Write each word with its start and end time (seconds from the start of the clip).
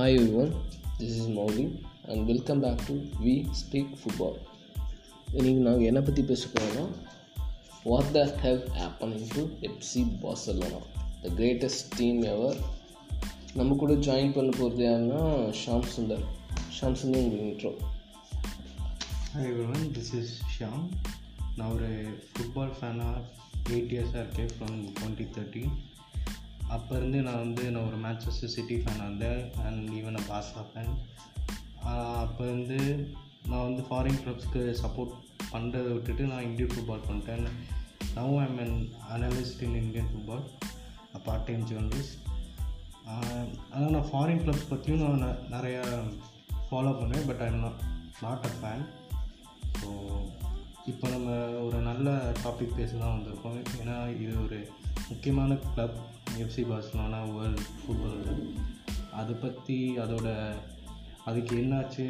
Hi 0.00 0.12
everyone, 0.12 0.52
this 0.98 1.10
is 1.10 1.28
Mauli 1.28 1.64
and 2.04 2.26
welcome 2.26 2.60
back 2.60 2.78
to 2.86 2.92
We 3.22 3.32
Speak 3.52 3.88
Football. 3.96 4.36
இன்றைக்கி 5.34 5.60
நாங்கள் 5.66 5.88
என்னை 5.88 6.02
பற்றி 6.02 6.22
பேச 6.22 6.46
போகிறோம்னா 6.52 6.84
what 7.84 8.08
the 8.12 8.22
have 8.42 8.60
happening 8.78 9.26
to 9.34 9.42
FC 9.68 10.02
Barcelona 10.22 10.80
the 11.22 11.32
greatest 11.36 11.84
team 11.96 12.22
ever 12.22 12.56
நம்ம 13.54 13.76
கூட 13.76 13.96
ஜாயின் 14.08 14.32
பண்ண 14.32 14.50
போகிறது 14.58 14.84
யாருன்னா 14.88 15.22
ஷாம் 15.62 15.86
சுந்தர் 15.96 16.24
ஷாம் 16.78 16.98
சுந்தர் 17.02 17.22
உங்களுக்கு 17.22 17.50
intro 17.50 17.74
hi 19.34 19.50
everyone 19.52 19.86
this 19.98 20.14
is 20.22 20.34
Shyam 20.54 20.88
நான் 21.56 21.72
ஒரு 21.72 21.90
ஃபுட்பால் 22.32 22.76
ஃபேனாக 22.80 23.26
எயிட் 23.70 23.94
இயர்ஸாக 23.96 24.24
இருக்கேன் 24.24 24.52
ஃப்ரம் 24.56 24.80
டுவெண்ட்டி 24.98 25.28
தேர்ட்டின் 25.36 25.72
அப்போருந்து 26.74 27.18
நான் 27.26 27.42
வந்து 27.44 27.62
நான் 27.74 27.86
ஒரு 27.90 27.98
மேன்செஸ்டர் 28.04 28.54
சிட்டி 28.54 28.76
ஃபேனாக 28.82 29.08
இருந்தேன். 29.08 29.40
அண்ட் 29.66 29.84
ஈவன் 29.98 30.18
அ 30.20 30.24
பாஸ்டா 30.30 30.62
ஃபேன் 30.70 30.94
அப்போ 32.24 32.42
வந்து 32.54 32.78
நான் 33.50 33.66
வந்து 33.68 33.82
ஃபாரின் 33.88 34.20
கிளப்ஸ்க்கு 34.22 34.62
சப்போர்ட் 34.82 35.14
பண்ணுறதை 35.52 35.90
விட்டுட்டு 35.94 36.24
நான் 36.32 36.46
இந்தியன் 36.48 36.72
ஃபுட்பால் 36.72 37.06
பண்ணிட்டேன். 37.08 37.46
Now 38.18 38.34
I'm 38.44 38.58
an 38.64 38.76
analyst 39.14 39.62
in 39.66 39.78
Indian 39.82 40.10
football 40.12 40.44
part 41.26 41.46
time 41.48 41.64
journalist 41.70 42.16
ஆனால் 43.74 43.94
நான் 43.94 44.10
ஃபாரின் 44.10 44.42
கிளப்ஸ் 44.44 44.70
பற்றியும் 44.72 45.02
நான் 45.04 45.40
நிறையா 45.54 45.82
ஃபாலோ 46.68 46.92
பண்ணுவேன் 46.98 47.26
but 47.30 47.42
I'm 47.46 47.62
not 47.64 47.80
not 48.24 48.46
a 48.48 48.52
fan 48.58 48.84
so 49.80 49.88
இப்போ 50.90 51.06
நம்ம 51.08 51.30
ஒரு 51.66 51.78
நல்ல 51.88 52.08
டாபிக் 52.44 52.78
பேச 52.78 52.90
தான் 53.00 53.14
வந்திருக்கோம். 53.16 53.58
ஏன்னா 53.82 53.96
இது 54.22 54.32
ஒரு 54.44 54.58
முக்கியமான 55.08 55.56
club 55.74 55.98
FC 56.38 56.62
Barcelona 56.64 57.32
world 57.32 57.64
football 57.80 58.20
அதை 59.12 59.34
பற்றி 59.34 59.98
அதோட 59.98 60.28
அதுக்கு 61.24 61.56
என்னாச்சு? 61.56 62.04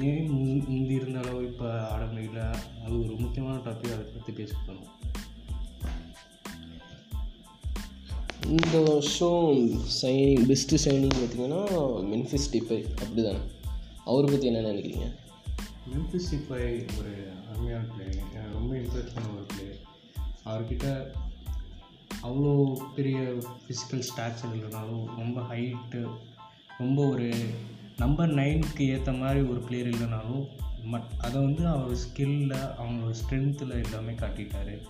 ஏன் 0.00 0.28
முந்தி 0.66 0.94
இருந்த 0.94 1.18
அளவு 1.18 1.44
இப்போ 1.44 1.88
ஆட 1.88 2.04
முடியல 2.04 2.40
அது 2.84 3.04
ஒரு 3.04 3.16
முக்கியமான 3.18 3.58
டாபிக் 3.58 3.92
அதை 3.92 4.06
பற்றி 4.06 4.32
பேச 4.32 4.54
போகிறோம் 4.66 4.90
இந்த 8.48 8.78
வருஷம் 8.80 9.60
சைனிங் 10.02 10.46
பெஸ்ட்டு 10.48 10.80
சைனிங் 10.84 11.14
பார்த்தீங்கன்னா 11.14 11.60
மென்ஃபிஸ் 12.02 12.50
டிஃபை 12.52 12.80
அப்படி 12.94 13.22
தானே 13.22 13.42
அவரை 14.04 14.30
பற்றி 14.30 14.46
என்ன 14.46 14.72
நினைக்கிறீங்க? 14.72 15.06
மெம்பிஸ் 15.90 16.32
இப்போ 16.32 16.56
ஒரு 16.98 17.12
அருமையான 17.50 17.84
பிளேயர் 17.84 18.52
ரொம்ப 18.52 18.74
இன்ட்ரெஸ்ட் 18.74 19.14
பண்ண 19.14 19.28
ஒரு 19.34 19.46
பிளேயர் 19.46 19.80
அவர்கிட்ட 20.44 20.86
அவ்வளோ 22.24 22.76
பெரிய 22.94 23.18
ஃபிசிக்கல் 23.66 24.02
ஸ்டாச்சர் 24.10 24.52
இல்லைனாலும் 24.54 25.04
ரொம்ப 25.04 25.40
ஹைட்டு 25.40 26.08
ரொம்ப 26.78 27.08
ஒரு 27.08 27.34
நம்பர் 27.96 28.34
நைனுக்கு 28.34 28.80
ஏற்ற 28.80 29.12
மாதிரி 29.12 29.40
ஒரு 29.40 29.60
பிளேயர் 29.60 29.88
இல்லைனாலும் 29.88 30.48
மட் 30.84 31.10
அதை 31.18 31.42
வந்து 31.42 31.66
அவர் 31.66 31.96
ஸ்கில்லில் 31.96 32.70
அவங்களோட 32.80 33.14
ஸ்ட்ரென்த்தில் 33.20 33.84
எல்லாமே 33.84 34.12
காட்டிட்டாரு. 34.12 34.82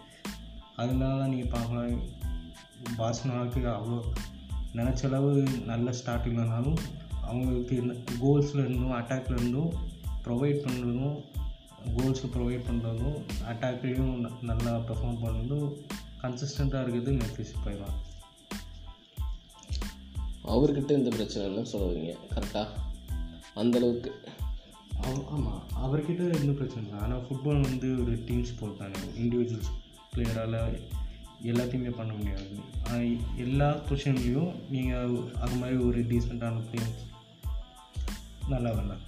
அதனால 0.77 1.19
தான் 1.19 1.29
நீங்கள் 1.29 1.49
பார்க்கலாம் 1.49 2.01
பார்சலோனாவுக்கு 2.99 3.61
அவ்வளோ 3.71 4.05
நினச்ச 4.75 5.07
அளவு 5.07 5.43
நல்ல 5.67 5.93
ஸ்டார்ட் 5.93 6.27
இல்லைனாலும் 6.27 6.79
அவங்களுக்கு 7.23 8.05
கோல்ஸில் 8.21 8.65
இருந்தும் 8.65 8.93
அட்டாக்ல 8.93 9.31
இருந்தும் 9.31 9.75
ப்ரொவைட் 10.25 10.65
பண்ணுறதும் 10.67 11.17
கோல்ஸை 11.97 12.29
ப்ரொவைட் 12.35 12.67
பண்ணுறதும் 12.71 13.19
அட்டாக்லேயும் 13.53 14.31
நல்லா 14.43 14.77
பெர்ஃபார்ம் 14.77 15.23
பண்ணுறதும் 15.23 15.73
கன்சிஸ்டண்ட்டாக 16.25 16.83
இருக்கிறது 16.85 17.13
மெஃபிஸ் 17.21 17.55
போயிடும் 17.65 18.01
அவர்கிட்ட 20.55 20.93
இந்த 21.01 21.11
பிரச்சனை 21.17 21.63
சொல்லுவீங்க 21.73 22.11
கரெக்டாக 22.35 22.69
அந்தளவுக்கு 23.61 24.11
ஆமாம் 25.37 25.63
அவர்கிட்ட 25.85 26.23
எந்த 26.41 26.53
பிரச்சனை 26.59 26.83
இல்லை. 26.83 26.99
ஆனால் 27.05 27.23
ஃபுட்பால் 27.27 27.65
வந்து 27.69 27.89
ஒரு 28.03 28.13
டீம் 28.27 28.45
ஸ்போர்ட் 28.51 28.79
தானே 28.83 29.01
இண்டிவிஜுவல்ஸ் 29.23 29.73
பிளேயரால் 30.13 30.59
எல்லாத்தையுமே 31.51 31.91
பண்ண 31.97 32.13
முடியாது. 32.19 32.55
எல்லா 33.45 33.69
பொசிஷன்லேயும் 33.89 34.53
நீங்கள் 34.75 35.17
அது 35.45 35.57
மாதிரி 35.63 35.77
ஒரு 35.89 36.01
டீசெண்டான 36.11 36.63
பிளேயர்ஸ் 36.69 37.03
நல்லா 38.53 38.71
வரலாம் 38.79 39.03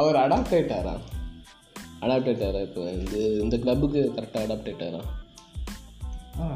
அவர் 0.00 0.20
அடாப்ட் 0.24 0.54
ஆயிட்டாரா? 0.56 0.94
அடாப்ட் 2.02 2.28
ஆயிட்டாரா 2.30 2.60
இப்போ? 2.62 2.82
வந்து 2.90 3.20
இந்த 3.42 3.56
கிளப்புக்கு 3.58 4.00
கரெக்டாக 4.16 4.44
அடாப்டேட் 4.46 4.82
ஆயிட்டாரா 4.82 5.02
ஆ? 6.38 6.46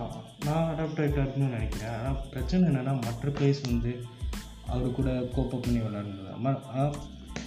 நான் 0.44 0.68
அடாப்ட் 0.70 1.00
ஆகிட்டாருன்னு 1.00 1.48
நினைக்கிறேன். 1.50 1.94
ஆனால் 1.96 2.20
பிரச்சனை 2.30 2.62
என்னென்னா 2.70 2.94
மற்ற 3.02 3.30
பிளேஸ் 3.30 3.60
வந்து 3.66 3.92
அவர் 4.68 4.92
கூட 4.92 5.10
கோப்பப் 5.34 5.64
பண்ணி 5.64 5.80
விளாடுனது 5.80 6.30
ஆனால் 6.34 6.94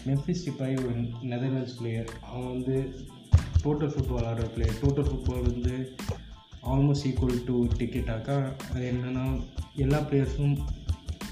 மெஃபிஸ் 0.07 0.43
டிப்பாய் 0.45 0.75
ஒரு 0.79 0.91
நெதர்லாண்ட்ஸ் 1.31 1.77
பிளேயர் 1.77 2.09
அவன் 2.25 2.51
வந்து 2.51 2.75
டோட்டல் 3.63 3.93
ஃபுட்பால் 3.93 4.27
ஆடுற 4.29 4.47
பிளேயர் 4.55 4.79
டோட்டல் 4.81 5.09
ஃபுட்பால் 5.09 5.47
வந்து 5.47 5.75
almost 6.67 7.07
equal 7.07 7.43
to 7.45 7.55
tiki taka 7.77 8.37
அது 8.67 8.83
என்னென்னா 8.91 9.25
எல்லா 9.77 9.99
பிளேயர்ஸும் 10.07 10.55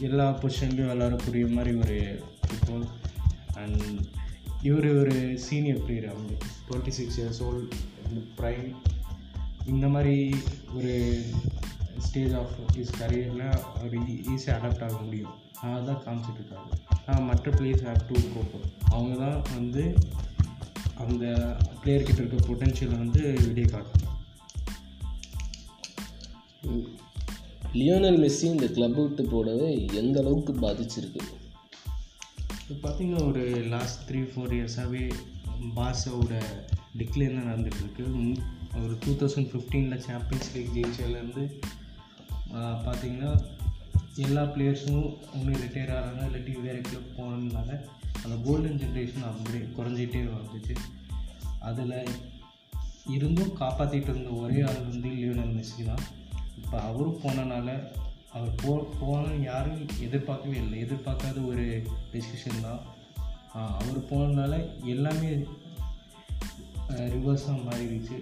எல்லா 0.01 0.25
பொசிஷன்லேயும் 0.39 0.91
விளாடக்கூடிய 0.91 1.47
மாதிரி 1.53 1.73
ஒரு 1.77 1.97
ஃபுட்பால் 2.41 2.87
அண்ட் 3.55 3.83
இவர் 4.61 4.87
ஒரு 4.97 5.39
சீனியர் 5.39 5.85
பிளேயர் 5.85 6.11
அவங்க. 6.11 6.33
Twenty 6.69 6.87
six 6.87 7.21
years 7.21 7.41
old 7.43 7.73
prime 8.37 8.75
இந்த 9.65 9.87
மாதிரி 9.87 10.35
ஒரு 10.75 11.21
ஸ்டேஜ் 11.99 12.33
ஆஃப் 12.33 12.55
ஹிஸ் 12.73 12.95
கரியரில் 12.99 13.47
அவர் 13.49 13.93
ஈஸியாக 13.93 14.57
அடாப்ட் 14.57 14.83
ஆக 14.83 14.97
முடியும். 14.97 15.33
அதான் 15.61 16.01
காமிச்சிட்டு 16.05 16.41
இருக்காரு 16.41 17.21
மற்ற 17.25 17.51
பிளேயர்ஸ் 17.51 17.85
ஹேவ் 17.87 18.05
டூ 18.07 18.15
கோப்போ 18.19 18.59
அவங்க 18.89 19.15
தான் 19.25 19.41
வந்து 19.53 19.93
அந்த 20.95 21.25
பிளேயர்கிட்ட 21.83 22.25
இருக்க 22.25 22.47
பொட்டென்ஷியலை 22.47 22.97
வந்து 22.97 23.21
வெளியே 23.21 23.67
காட்டணும். 23.75 24.13
லியோனல் 27.73 28.19
மெஸ்ஸி 28.23 28.41
இந்த 28.41 28.67
கிளப் 28.67 28.95
விட்டு 28.95 29.23
போனது 29.25 29.85
எந்த 29.93 30.19
அளவுக்கு 30.19 30.53
பாதிச்சிருக்கு? 30.53 31.23
இப்போ 32.67 32.89
பார்த்தீங்கன்னா 32.89 33.19
ஒரு 33.29 33.41
லாஸ்ட் 33.71 33.99
த்ரீ 34.07 34.19
ஃபோர் 34.29 34.53
இயர்ஸாகவே 34.57 35.01
பாஸோட 35.75 36.33
டிக்ளைன் 36.99 37.35
தான் 37.37 37.49
நடந்துகிட்ருக்கு. 37.49 38.05
ஒரு 38.83 38.93
டூ 39.03 39.11
தௌசண்ட் 39.19 39.49
ஃபிஃப்டீனில் 39.51 40.03
சாம்பியன்ஸ் 40.05 40.49
லீக் 40.53 40.71
ஜெயிச்சதுலேருந்து 40.77 41.43
பார்த்தீங்கன்னா 42.85 43.31
எல்லா 44.25 44.43
பிளேயர்ஸும் 44.53 45.05
ஒன்று 45.35 45.61
ரிட்டையர் 45.63 45.93
ஆகிறாங்க 45.97 46.23
இல்லாட்டி 46.29 46.53
வேறு 46.65 46.81
கிளப் 46.87 47.13
போனதுனால 47.17 47.69
அந்த 48.23 48.35
கோல்டன் 48.45 48.81
ஜென்ரேஷன் 48.83 49.27
அப்படியே 49.31 49.63
குறைஞ்சிட்டே 49.77 50.21
வந்துச்சு. 50.37 50.75
அதில் 51.69 51.97
இருந்தும் 53.15 53.55
காப்பாற்றிட்டு 53.61 54.11
இருந்த 54.13 54.31
ஒரே 54.43 54.59
ஆள் 54.69 54.85
வந்து 54.89 55.09
லியோனல் 55.19 55.55
மெஸ்ஸி 55.57 55.83
தான். 55.91 56.03
இப்போ 56.61 56.77
அவரும் 56.89 57.21
போனனால 57.23 57.69
அவர் 58.35 58.53
போ 58.61 58.71
போகணும்னு 59.01 59.43
யாரும் 59.49 59.81
எதிர்பார்க்கவே 60.05 60.57
இல்லை. 60.63 60.77
எதிர்பார்க்காத 60.85 61.37
ஒரு 61.51 61.65
டெசிஷன் 62.13 62.65
தான். 62.67 62.81
அவர் 63.81 63.99
போனதுனால 64.09 64.53
எல்லாமே 64.93 65.29
ரிவர்ஸாக 67.13 67.57
மாறிடுச்சு. 67.67 68.17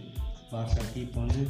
பார்சாக்கு 0.52 0.98
இப்போ 1.06 1.20
வந்து 1.26 1.42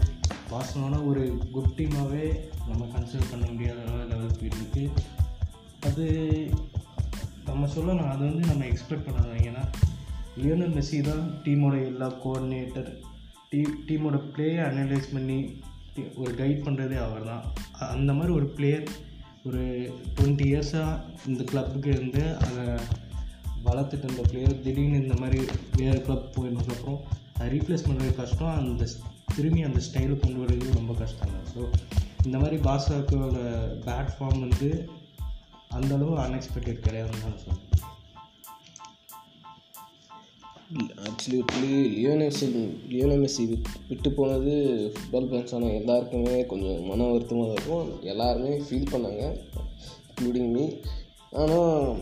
பார்சலோனா 0.52 1.00
ஒரு 1.10 1.24
குட் 1.56 1.76
டீமாகவே 1.78 2.26
நம்ம 2.70 2.86
கன்சிடர் 2.94 3.32
பண்ண 3.32 3.46
முடியாத 3.52 3.80
லெவல் 4.12 4.38
போயிட்டுருக்கு 4.40 4.84
அது 5.90 6.06
நம்ம 7.50 7.68
சொல்லணும். 7.76 8.12
அது 8.14 8.24
வந்து 8.30 8.44
நம்ம 8.52 8.66
எக்ஸ்பெக்ட் 8.72 9.08
பண்ணலாம். 9.08 9.44
ஏன்னா 9.50 9.64
லியோனல் 10.42 10.76
மெஸ்ஸி 10.78 11.00
தான் 11.10 11.26
டீமோட 11.46 11.76
எல்லா 11.92 12.08
கோஆர்டினேட்டர் 12.24 12.90
டீ 13.50 13.60
டீமோட 13.90 14.18
பிளேயை 14.34 14.62
அனலைஸ் 14.70 15.14
பண்ணி 15.16 15.40
ஒரு 16.16 16.32
கைட் 16.34 16.64
பண்ணுறதே 16.66 16.98
அவர் 17.06 17.26
தான் 17.26 17.44
அந்த 17.90 18.14
மாதிரி 18.14 18.34
ஒரு 18.34 18.46
பிளேயர் 18.46 18.86
ஒரு 19.46 19.62
டுவெண்ட்டி 20.16 20.46
இயர்ஸாக 20.52 21.02
இந்த 21.28 21.44
கிளப்புக்கு 21.44 21.90
இருந்து 21.90 22.24
அதை 22.36 22.64
வளர்த்துட்டு 23.66 24.04
இருந்த 24.04 24.22
பிளேயர் 24.22 24.62
திடீர்னு 24.62 25.02
இந்த 25.02 25.16
மாதிரி 25.20 25.40
வேறு 25.76 26.02
கிளப் 26.02 26.34
போயிருந்ததுக்கப்புறம் 26.36 27.00
அதை 27.36 27.60
ரீப்ளேஸ் 27.60 27.86
பண்ணுறது 27.88 28.16
கஷ்டம். 28.16 28.56
அந்த 28.56 28.88
திரும்பி 29.36 29.62
அந்த 29.62 29.82
ஸ்டைலை 29.88 30.16
கொண்டு 30.20 30.40
வர்றது 30.44 30.74
ரொம்ப 30.74 30.94
கஷ்டம் 30.94 31.34
தான். 31.36 31.48
ஸோ 31.54 31.62
இந்த 32.26 32.38
மாதிரி 32.38 32.58
பாசாக்கோட 32.62 33.38
பேட் 33.86 34.14
ஃபார்ம் 34.16 34.40
வந்து 34.40 34.90
அந்தளவு 35.70 36.20
அன்எக்ஸ்பெக்டட் 36.20 36.86
கிடையாதுன்னு 36.86 37.26
தான் 37.26 37.42
சொல்லுவேன் 37.44 37.93
actually 41.08 41.72
Lionel 41.96 42.30
Messi 42.30 42.48
Lionel 42.90 43.22
Messi 43.24 43.44
விட்டு 43.88 44.12
போனது 44.12 44.54
ஃபுட்பால் 44.94 45.28
ஃபேன்ஸான 45.32 45.72
எல்லாருக்குமே 45.80 46.46
கொஞ்சம் 46.46 46.86
மன 46.86 47.08
வருத்தமாக 47.08 47.48
தான் 47.48 47.58
இருக்கும். 47.58 48.02
எல்லாருமே 48.02 48.52
ஃபீல் 48.58 48.92
பண்ணாங்க 48.92 49.24
இன்க்ளூடிங் 50.08 50.52
மீ 50.52 50.66
ஆனால் 51.32 52.00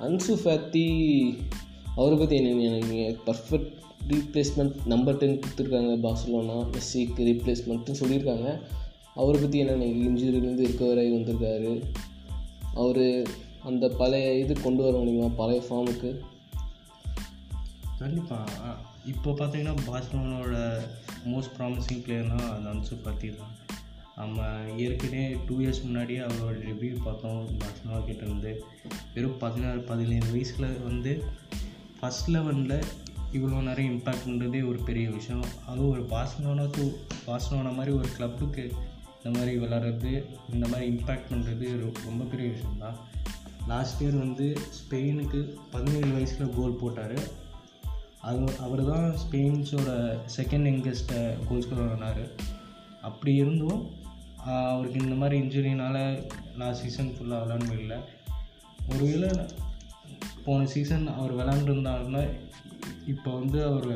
அன்சு 0.00 0.34
ஃபேத்தி 0.44 0.84
அவரை 1.94 2.18
பற்றி 2.18 2.36
என்ன 2.36 2.54
நினைக்கிறீங்க 2.62 3.16
பர்ஃபெக்ட் 3.26 3.74
ரீப்ளேஸ்மெண்ட் 4.12 4.74
நம்பர் 4.84 5.16
டென் 5.16 5.40
கொடுத்துருக்காங்க 5.40 5.92
பார்சலோனா 6.06 6.56
மெஸ்ஸிக்கு 6.74 7.26
ரீப்ளேஸ்மெண்ட்னு 7.30 8.00
சொல்லியிருக்காங்க. 8.00 8.48
அவரை 9.14 9.40
பற்றி 9.40 9.58
என்ன 9.58 9.72
நினைக்கிறீங்க 9.72 10.10
இன்ஜுரியிலேருந்து 10.10 10.66
ரிக்கவர் 10.66 11.00
ஆகி 11.02 11.12
வந்திருக்காரு. 11.16 11.82
அவர் 12.74 13.04
அந்த 13.64 13.88
பழைய 13.88 14.38
இது 14.38 14.60
கொண்டு 14.60 14.82
வர 14.82 14.96
முடியுமா? 14.98 15.28
பழைய 15.36 15.62
ஃபார்முக்கு 15.68 16.10
கண்டிப்பாக 18.00 18.72
இப்போ 19.12 19.30
பார்த்தீங்கன்னா 19.38 19.74
பார்சலோனாவோட 19.86 20.56
மோஸ்ட் 21.32 21.54
ப்ராமிசிங் 21.56 22.02
பிளேயர்னால் 22.04 22.50
அது 22.54 22.68
அன்சு 22.72 22.94
பற்றி 23.06 23.28
தான் 23.38 23.54
நம்ம 24.18 24.44
ஏற்கனவே 24.84 25.22
டூ 25.46 25.54
இயர்ஸ் 25.62 25.80
முன்னாடியே 25.86 26.20
அவரோட 26.26 26.56
ரிவ்யூ 26.68 26.92
பார்த்தோம் 27.06 27.40
பார்சலோனா 27.62 27.98
கிட்ட 28.08 28.22
இருந்து. 28.26 28.52
வெறும் 29.14 29.38
பதினாறு 29.42 29.80
பதினேழு 29.90 30.28
வயசில் 30.34 30.68
வந்து 30.88 31.12
ஃபஸ்ட் 31.98 32.30
லெவனில் 32.34 32.76
இவ்வளோ 33.36 33.62
நிறைய 33.68 33.86
இம்பேக்ட் 33.94 34.26
பண்ணுறதே 34.26 34.60
ஒரு 34.70 34.78
பெரிய 34.88 35.06
விஷயம். 35.10 35.46
அதுவும் 35.70 35.92
ஒரு 35.94 36.04
பார்சலோனாக்கு 36.14 36.84
பார்சலோனா 37.26 37.72
மாதிரி 37.78 37.94
ஒரு 38.00 38.10
கிளப்புக்கு 38.16 38.64
இந்த 39.18 39.30
மாதிரி 39.38 39.52
விளாட்றது 39.62 40.12
இந்த 40.54 40.64
மாதிரி 40.68 40.86
இம்பேக்ட் 40.92 41.30
பண்ணுறது 41.32 41.66
ரொம்ப 42.08 42.22
பெரிய 42.32 42.48
விஷயம் 42.54 42.82
தான் 42.84 42.98
லாஸ்ட் 43.72 44.02
இயர் 44.02 44.22
வந்து 44.24 44.46
ஸ்பெயினுக்கு 44.78 45.40
பதினேழு 45.70 46.10
வயசில் 46.16 46.54
கோல் 46.56 46.80
போட்டார். 46.82 47.18
அது 48.28 48.44
அவர் 48.64 48.82
தான் 48.90 49.06
ஸ்பெயின்ஸோட 49.22 49.90
செகண்ட் 50.36 50.68
யங்கஸ்ட் 50.70 51.12
கோல் 51.48 51.62
ஸ்கோரர் 51.64 51.92
ஆனார். 51.96 52.24
அப்படி 53.08 53.32
இருந்தும் 53.42 53.82
அவருக்கு 54.70 55.02
இந்த 55.04 55.16
மாதிரி 55.20 55.36
இன்ஜுரினால் 55.42 56.00
லாஸ்ட் 56.60 56.82
சீசன் 56.84 57.12
ஃபுல்லாக 57.16 57.42
விளாட 57.42 57.60
முடியல. 57.68 57.96
ஒருவேளை 58.92 59.30
போன 60.46 60.66
சீசன் 60.74 61.06
அவர் 61.18 61.36
விளாண்டுருந்தாருன்னா 61.38 62.24
இப்போ 63.12 63.30
வந்து 63.38 63.58
அவர் 63.70 63.90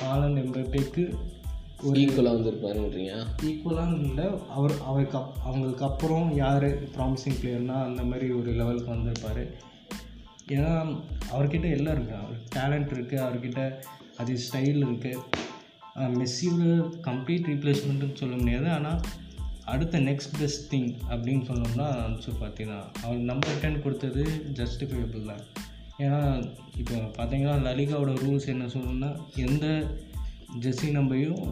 ஹாலண்ட் 0.00 0.40
எம்பேக்கு 0.42 1.04
ஒரு 1.88 1.98
ஈக்குவலாக 2.00 2.36
வந்திருப்பாருன்றீங்க? 2.36 3.12
ஈக்குவலாக 3.50 3.92
இல்லை 4.06 4.26
அவர் 4.56 4.74
அவருக்கு 4.88 5.18
அவங்களுக்கு 5.48 5.84
அப்புறம் 5.90 6.28
யார் 6.42 6.66
ப்ராமிசிங் 6.96 7.38
பிளேயர்னால் 7.40 7.86
அந்த 7.88 8.02
மாதிரி 8.10 8.26
ஒரு 8.40 8.50
லெவலுக்கு 8.58 8.94
வந்திருப்பார். 8.96 9.42
ஏன்னா 10.56 10.72
அவர்கிட்ட 11.32 11.66
எல்லாம் 11.78 11.96
இருக்குது 11.96 12.20
அவர் 12.22 12.38
டேலண்ட் 12.56 12.92
இருக்குது 12.96 13.22
அவர்கிட்ட 13.26 13.62
அது 14.22 14.32
ஸ்டைல் 14.44 14.82
இருக்குது 14.86 15.48
மெஸ்ஸியோட 16.18 16.64
கம்ப்ளீட் 17.08 17.48
ரீப்ளேஸ்மெண்ட்டுன்னு 17.52 18.20
சொல்ல 18.20 18.34
முடியாது. 18.42 18.68
ஆனால் 18.76 19.00
அடுத்த 19.72 19.96
நெக்ஸ்ட் 20.08 20.36
பெஸ்ட் 20.38 20.68
திங் 20.72 20.90
அப்படின்னு 21.12 21.44
சொன்னோம்னா 21.48 21.86
அன்சு 22.04 22.30
பார்த்தீங்கன்னா 22.42 22.78
அவர் 23.02 23.18
நம்பர் 23.30 23.60
டென் 23.62 23.82
கொடுத்தது 23.82 24.22
ஜஸ்டிஃபைபிள் 24.58 25.28
தான். 25.30 25.42
ஏன்னா 26.04 26.20
இப்போ 26.80 26.96
பார்த்தீங்கன்னா 27.18 27.56
லலிகாவோட 27.66 28.12
ரூல்ஸ் 28.24 28.52
என்ன 28.54 28.68
சொல்லணும்னா 28.74 29.10
எந்த 29.46 29.66
ஜெஸ்ஸி 30.64 30.88
நம்பரையும் 30.98 31.42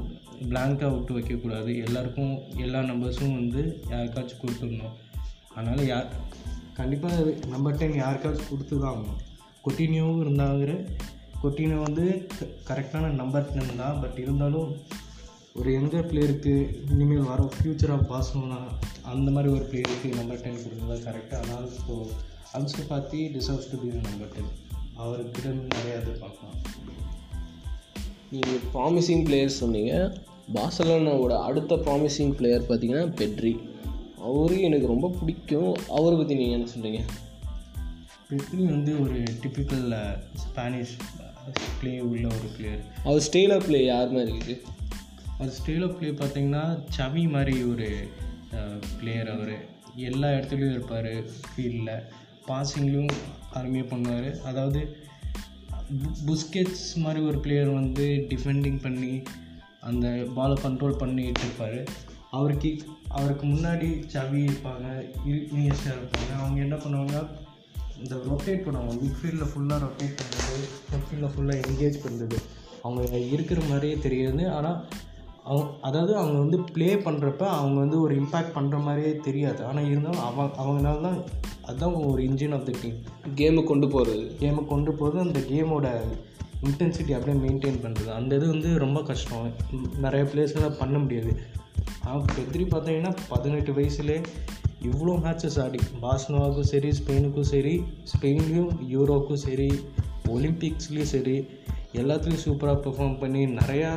பிளாங்காக 0.51 0.91
விட்டு 0.95 1.19
வைக்கக்கூடாது. 1.19 1.71
எல்லாருக்கும் 1.87 2.35
எல்லா 2.65 2.81
நம்பர்ஸும் 2.91 3.37
வந்து 3.41 3.63
யாருக்காச்சும் 3.93 4.43
கொடுத்துடணும். 4.43 4.97
அதனால் 5.55 5.91
யார் 5.93 6.09
கண்டிப்பாக 6.79 7.17
அது 7.21 7.31
நம்பர் 7.55 7.79
டென் 7.81 8.01
யாருக்காவது 8.03 8.49
கொடுத்து 8.51 8.75
தான் 8.83 8.91
ஆகணும் 8.93 9.23
கொட்டினியோவும் 9.65 10.23
இருந்தாங்கிற 10.25 10.73
கொட்டினியோ 11.43 11.79
வந்து 11.87 12.05
கரெக்டான 12.69 13.11
நம்பர் 13.21 13.51
டென் 13.53 13.81
தான். 13.83 13.99
பட் 14.03 14.19
இருந்தாலும் 14.25 14.71
ஒரு 15.59 15.71
யங்கர் 15.77 16.09
பிளேயருக்கு 16.11 16.55
இனிமேல் 16.95 17.29
வர 17.31 17.43
ஃப்யூச்சராக 17.55 18.09
பாசணும்னா 18.11 18.59
அந்த 19.13 19.29
மாதிரி 19.31 19.49
ஒரு 19.57 19.65
பிளேயருக்கு 19.71 20.09
நம்பர் 20.19 20.43
டென் 20.45 20.61
கொடுக்குறது 20.65 21.07
கரெக்டாக 21.07 21.41
அதனால் 21.43 21.69
இப்போது 21.79 22.13
Ansu 22.59 22.83
Fati 22.91 23.21
deserves 23.37 23.71
to 23.73 23.79
be 23.83 23.89
number 24.09 24.33
ten 24.37 24.53
அவர்கிட்ட 25.03 25.49
நிறையா 25.75 25.97
எதிர்பார்க்கலாம். 26.03 26.57
நீங்கள் 28.31 28.63
ப்ராமிசிங் 28.75 29.25
பிளேயர்ஸ் 29.27 29.61
சொன்னீங்க. 29.63 29.93
பார்சலோனாவோட 30.55 31.35
அடுத்த 31.49 31.77
ப்ராமிசிங் 31.87 32.35
பிளேயர் 32.39 32.69
பார்த்தீங்கன்னா 32.69 33.07
பெட்ரி 33.21 33.53
அவரு 34.27 34.57
எனக்கு 34.67 34.87
ரொம்ப 34.87 35.09
பிடிக்கும். 35.19 35.73
அவரை 35.99 36.17
பற்றி 36.19 36.35
நீங்கள் 36.41 36.59
என்ன 36.59 36.71
சொல்கிறீங்க 36.75 37.03
பெட்ரி 38.31 38.65
வந்து 38.73 38.93
ஒரு 39.03 39.19
டிப்பிக்கல் 39.43 39.93
ஸ்பானிஷ் 40.43 40.95
ப்ளே 41.81 41.93
உள்ள 42.09 42.25
ஒரு 42.37 42.49
பிளேயர் 42.57 42.83
அவர் 43.05 43.27
ஸ்டைல் 43.29 43.53
ஆஃப் 43.55 43.67
பிளே 43.67 43.81
யார் 43.85 44.15
மாதிரி 44.17 44.33
இருக்குது 44.37 45.57
ஸ்டைல் 45.59 45.85
ஆஃப் 45.87 45.97
ப்ளே 45.99 46.09
பார்த்தீங்கன்னா 46.21 46.65
சவி 46.97 47.23
மாதிரி 47.35 47.55
ஒரு 47.73 47.89
பிளேயர் 49.01 49.31
அவர். 49.35 49.57
எல்லா 50.09 50.29
இடத்துலையும் 50.29 50.75
இருப்பார் 50.77 51.11
ஃபீல்டில் 51.53 51.95
பாசிங்லேயும் 52.49 53.15
அருமையாக 53.53 53.89
பண்ணுவார். 53.93 54.29
அதாவது 54.51 54.81
புஸ்கெட்ஸ் 56.29 56.87
மாதிரி 57.05 57.21
ஒரு 57.31 57.39
பிளேயர் 57.45 57.71
வந்து 57.79 58.07
டிஃபெண்டிங் 58.33 58.79
பண்ணி 58.83 59.15
அந்த 59.81 60.07
பாலை 60.35 60.57
கண்ட்ரோல் 60.63 61.01
பண்ணிட்டு 61.03 61.45
இருப்பார். 61.47 61.81
அவருக்கு 62.31 62.71
அவருக்கு 63.09 63.47
முன்னாடி 63.47 63.89
சவி 64.07 64.41
இருப்பாங்க 64.49 64.87
இனியஸ்டாக 65.55 65.99
இருப்பாங்க. 65.99 66.31
அவங்க 66.41 66.59
என்ன 66.61 66.77
பண்ணுவாங்க 66.77 67.17
இந்த 68.03 68.15
ரொட்டேட் 68.31 68.65
பண்ணுவாங்க 68.65 68.95
மிட்ஃபீல்டில் 69.03 69.51
ஃபுல்லாக 69.53 69.79
ரொட்டேட் 69.85 70.19
பண்ணுறது 70.21 70.65
மிட்ஃபீல்டில் 70.91 71.33
ஃபுல்லாக 71.35 71.65
என்கேஜ் 71.67 71.99
பண்ணுறது 72.05 72.39
அவங்க 72.83 73.19
இருக்கிற 73.19 73.61
மாதிரியே 73.69 73.99
தெரியாது. 73.99 74.51
ஆனால் 74.51 74.79
அவங்க 75.45 75.71
அதாவது 75.81 76.17
அவங்க 76.17 76.39
வந்து 76.39 76.59
ப்ளே 76.61 76.95
பண்ணுறப்ப 76.95 77.45
அவங்க 77.59 77.79
வந்து 77.81 78.01
ஒரு 78.01 78.15
இம்பேக்ட் 78.21 78.57
பண்ணுற 78.57 78.83
மாதிரியே 78.83 79.17
தெரியாது. 79.17 79.65
ஆனால் 79.65 79.85
இருந்தாலும் 79.85 80.25
அவங்க 80.29 80.63
அவங்களால 80.63 81.01
தான் 81.01 81.21
அதுதான் 81.63 81.93
ஒரு 81.93 82.23
இன்ஜின் 82.23 82.55
ஆஃப் 82.55 82.67
த 82.67 82.73
டீம் 82.83 82.99
கேமை 83.37 83.65
கொண்டு 83.65 83.89
போகிறது 83.89 84.33
கேமை 84.41 84.67
கொண்டு 84.67 84.93
போது 84.93 85.19
அந்த 85.21 85.41
கேமோட 85.41 85.87
இன்டென்சிட்டி 86.67 87.13
அப்படியே 87.17 87.37
மெயின்டைன் 87.45 87.81
பண்ணுறது 87.83 88.11
அந்த 88.19 88.33
இது 88.39 88.47
வந்து 88.55 88.71
ரொம்ப 88.85 88.99
கஷ்டம். 89.11 89.51
நிறைய 90.05 90.23
பிளேஸில் 90.31 90.77
பண்ண 90.81 90.97
முடியாது. 91.05 91.33
ஆனால் 92.05 92.25
பெத்ரி 92.37 92.65
பார்த்தீங்கன்னா 92.73 93.13
பதினெட்டு 93.33 93.73
வயசுலே 93.79 94.17
இவ்வளோ 94.89 95.15
மேட்சஸ் 95.25 95.59
ஆடி. 95.65 95.81
பாஸ்னோவாக்கும் 96.03 96.71
சரி 96.73 96.91
ஸ்பெயினுக்கும் 96.99 97.51
சரி 97.53 97.75
ஸ்பெயின்லேயும் 98.13 98.73
யூரோக்கும் 98.95 99.43
சரி 99.47 99.71
ஒலிம்பிக்ஸ்லேயும் 100.35 101.13
சரி 101.15 101.37
எல்லாத்துலேயும் 102.01 102.45
சூப்பராக 102.47 102.79
பெர்ஃபார்ம் 102.85 103.19
பண்ணி 103.23 103.43
நிறையா 103.61 103.91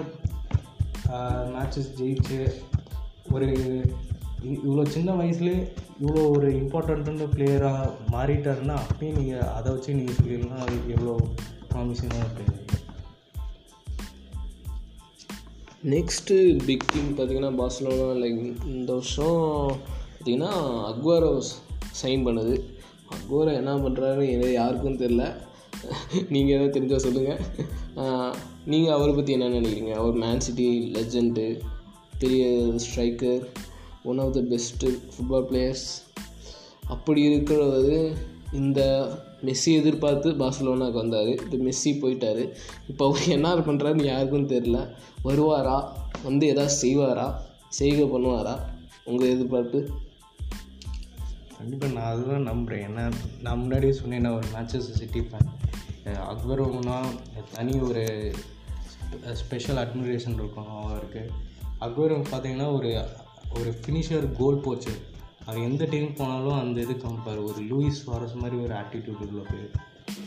மேட்சஸ் 1.56 1.90
ஜெயிச்சு 2.00 2.40
ஒரு 3.36 3.48
இவ்வளோ 4.66 4.84
சின்ன 4.96 5.10
வயசுலேயே 5.22 5.60
இவ்வளோ 6.02 6.22
ஒரு 6.36 6.48
இம்பார்ட்டண்ட்டான 6.60 7.28
பிளேயராக 7.34 7.90
மாறிட்டாருன்னா 8.14 8.76
அப்பயும் 8.84 9.18
நீங்கள் 9.20 9.50
அதை 9.58 9.68
வச்சு 9.74 9.98
நீங்கள் 10.00 10.20
சொல்லிடலாம். 10.20 10.72
எவ்வளோ 10.96 11.16
ப்ராமிசிங்காக 11.74 12.26
இருக்குது 12.28 12.60
நெக்ஸ்ட்டு 15.84 16.66
பிக் 16.66 16.86
டீம் 16.94 17.18
பார்த்தீங்கன்னா 17.18 17.52
பார்சலோனா 17.60 18.24
லைக் 18.24 18.66
இந்த 18.66 18.94
வருஷம் 18.94 19.80
பார்த்திங்கன்னா 20.14 20.52
அக்வாரோ 20.86 21.42
சைன் 22.02 22.26
பண்ணுது. 22.26 22.62
அக்வாரோ 23.12 23.54
என்ன 23.54 23.76
பண்ணுறாரு 23.76 24.32
எனக்கு 24.32 24.52
யாருக்கும் 24.52 24.98
தெரில 24.98 25.24
நீங்கள் 26.30 26.56
எதாவது 26.56 26.80
தெரிஞ்சால் 26.80 27.06
சொல்லுங்கள் 27.06 28.36
நீங்கள் 28.66 28.94
அவரை 28.94 29.14
பற்றி 29.14 29.34
என்ன 29.34 29.48
நினைக்கிறீங்க? 29.48 29.94
அவர் 29.94 30.14
மேன் 30.14 30.40
சிட்டி 30.40 30.92
லெஜெண்டு 30.94 31.62
பெரிய 32.20 32.46
striker 32.76 33.48
one 34.04 34.18
of 34.18 34.34
the 34.34 34.40
best 34.40 35.00
football 35.12 35.48
players 35.50 35.88
அப்படி 36.88 37.22
இருக்கிறது 37.22 38.16
இந்த 38.54 38.82
மெஸ்ஸி 39.46 39.66
எதிர்பார்த்து 39.66 40.32
பார்சலோனாக்கு 40.32 40.92
வந்தார். 40.92 41.28
இப்போ 41.28 41.58
மெஸ்ஸி 41.58 41.92
போயிட்டார். 41.92 42.54
இப்போ 42.88 43.08
அவர் 43.08 43.28
என்ன 43.28 43.56
பண்ணுறாருன்னு 43.56 44.04
யாருக்கும் 44.04 44.50
தெரில 44.50 44.94
வருவாரா? 45.24 45.90
வந்து 46.24 46.48
எதாவது 46.48 46.74
செய்வாரா? 46.82 47.34
செய்கை 47.70 48.06
பண்ணுவாரா? 48.06 48.60
உங்கள் 49.04 49.30
எதிர்பார்ப்பு? 49.30 49.90
கண்டிப்பாக 51.58 51.94
நான் 51.94 52.12
அதுதான் 52.14 52.42
நம்புகிறேன் 52.42 52.88
ஏன்னா 52.88 53.12
நான் 53.42 53.60
முன்னாடியே 53.60 53.92
சொன்னேன் 53.92 54.22
நான் 54.22 54.34
ஒரு 54.34 54.48
மேட்சஸ் 54.54 54.92
சிட்டி 54.92 55.20
ஃபேன் 55.20 55.50
அக்பரோனா 56.06 57.00
தனி 57.54 57.80
ஒரு 57.80 58.32
ஸ்பெஷல் 59.34 59.76
அட்மிரேஷன் 59.76 60.34
இருக்கும் 60.34 60.82
அவருக்கு. 60.84 61.30
அக்பரும் 61.80 62.26
பார்த்தீங்கன்னா 62.32 62.74
ஒரு 62.74 63.06
ஒரு 63.60 63.74
ஃபினிஷர் 63.82 64.32
கோல் 64.38 64.60
போச்சு. 64.60 64.92
அவர் 65.46 65.66
எந்த 65.70 65.84
டீம் 65.86 66.18
போனாலும் 66.18 66.58
அந்த 66.62 66.78
இது 66.82 66.94
காமிப்பார் 67.04 67.40
ஒரு 67.50 67.62
லூயிஸ் 67.72 68.02
வாரஸ் 68.10 68.36
மாதிரி 68.42 68.58
ஒரு 68.64 68.74
ஆட்டிடியூட் 68.82 69.24
உள்ள 69.28 69.44
பேர் 69.52 69.70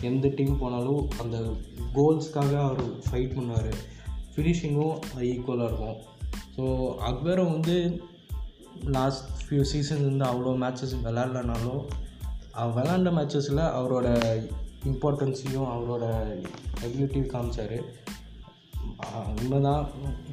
எந்த 0.08 0.28
டீம் 0.36 0.58
போனாலும் 0.58 1.02
அந்த 1.22 1.36
கோல்ஸ்க்காக 1.94 2.52
அவர் 2.66 2.82
ஃபைட் 3.06 3.36
பண்ணுவார். 3.36 3.70
ஃபினிஷிங்கும் 4.32 4.96
ஈக்குவலாக 5.30 5.68
இருக்கும். 5.70 5.98
ஸோ 6.56 6.64
அக்பரம் 7.10 7.52
வந்து 7.52 7.76
லாஸ்ட் 8.96 9.28
ஃபியூ 9.44 9.62
சீசன்ஸ் 9.72 10.08
வந்து 10.10 10.26
அவ்வளோ 10.30 10.54
மேட்சஸ் 10.62 10.94
விளாட்லனாலும் 11.04 11.82
அவர் 12.62 12.74
விளாண்ட 12.76 13.10
மேட்சஸில் 13.18 13.62
அவரோட 13.78 14.08
இம்பார்ட்டன்ஸையும் 14.90 15.68
அவரோட 15.74 16.04
எபிலிட்டியும் 16.86 17.32
காமிச்சார். 17.34 17.76
உண்மைதான். 19.40 19.84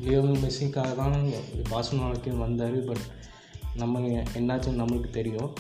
லியோனல் 0.06 0.42
மெஸ்ஸிக்காக 0.44 0.92
தான் 0.96 1.18
பாசனாவுக்கு 1.72 2.32
வந்தார். 2.38 2.78
பட் 2.90 3.06
நம்ம 3.76 4.00
என்னாச்சுன்னு 4.40 4.82
நம்மளுக்கு 4.82 5.10
தெரியும். 5.10 5.52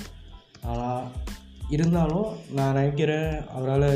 ஆனால் 0.63 1.03
இருந்தாலும் 1.69 2.29
நான் 2.51 2.73
நினைக்கிறேன் 2.73 3.31
அவரால் 3.47 3.89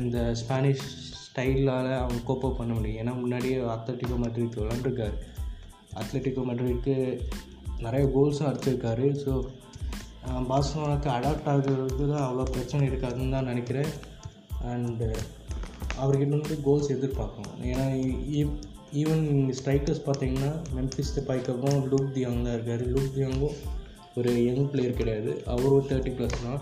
இந்த 0.00 0.34
ஸ்பானிஷ் 0.34 0.86
ஸ்டைலால் 1.22 1.90
அவங்க 1.98 2.20
கோப்பப் 2.26 2.56
பண்ண 2.56 2.72
முடியும். 2.74 3.00
ஏன்னா 3.02 3.14
முன்னாடியே 3.20 3.58
அத்லட்டிக்கோ 3.74 4.16
மேட்ரிக் 4.22 4.60
விளாண்டுருக்காரு 4.62 5.18
அத்லட்டிக்கோ 6.00 6.42
மெட்ரிக்கு 6.48 6.96
நிறைய 7.78 8.04
கோல்ஸும் 8.14 8.48
அடிச்சிருக்காரு. 8.48 9.06
ஸோ 9.24 9.32
பார்சலோனாக்கு 10.50 11.08
அடாப்ட் 11.14 11.48
ஆகிறதுக்கு 11.52 12.04
தான் 12.12 12.26
அவ்வளோ 12.26 12.44
பிரச்சனை 12.50 12.88
இருக்காதுன்னு 12.88 13.34
தான் 13.36 13.50
நினைக்கிறேன். 13.52 13.90
அண்டு 14.72 15.08
அவர்கிட்ட 16.02 16.28
வந்து 16.28 16.60
கோல்ஸ் 16.62 16.92
எதிர்பார்க்கணும். 16.92 17.56
ஏன்னா 17.62 17.86
ஈவன் 18.92 19.54
ஸ்ட்ரைக்கர்ஸ் 19.58 20.02
பார்த்தீங்கன்னா 20.06 20.50
மெம்ஃபிஸ் 20.76 21.20
பாய்க்கு 21.26 21.88
லூக் 21.88 22.12
தியாங் 22.14 22.42
தான் 22.42 22.52
இருக்கார். 22.52 22.86
லூக் 22.86 23.14
தியாங்கும் 23.16 23.54
ஒரு 24.16 24.44
யங் 24.44 24.70
பிளேயர் 24.70 24.94
கிடையாது. 24.94 25.42
அவரும் 25.46 25.88
தேர்ட்டி 25.88 26.12
ப்ளஸ் 26.18 26.42
தான். 26.42 26.60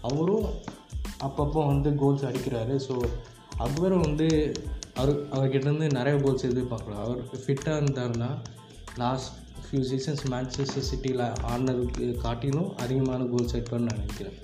அவரும் 0.00 0.44
அப்பப்போ 1.20 1.66
வந்து 1.66 1.94
கோல்ஸ் 1.94 2.24
அடிக்கிறாரு. 2.24 2.80
ஸோ 2.88 3.04
அக்பரும் 3.58 4.00
வந்து 4.00 4.52
அவர் 4.94 5.28
அவர்கிட்டருந்து 5.28 5.92
நிறைய 5.92 6.20
கோல்ஸ் 6.20 6.46
எதிர்பார்க்கலாம். 6.46 7.04
அவர் 7.06 7.20
ஃபிட்டாக 7.46 7.80
இருந்தாருன்னா 7.82 8.38
லாஸ்ட் 8.96 9.32
ஃபியூ 9.64 9.80
சீசன்ஸ் 9.90 10.22
மேன்செஸ்டர் 10.30 10.88
சிட்டியில் 10.90 11.32
ஆடினதுக்கு 11.50 12.16
காட்டிலும் 12.16 12.76
அதிகமான 12.76 13.24
கோல்ஸ் 13.24 13.56
எடுப்பார்னு 13.56 13.88
நான் 13.88 14.00
நினைக்கிறேன். 14.00 14.38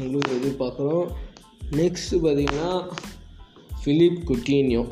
எங்களுக்கு 0.00 0.40
எதிர்பார்க்குறோம். 0.40 1.10
நெக்ஸ்ட்டு 1.70 2.20
பார்த்திங்கன்னா 2.22 2.92
ஃபிலிப் 3.84 4.20
குட்டீனியோ 4.26 4.86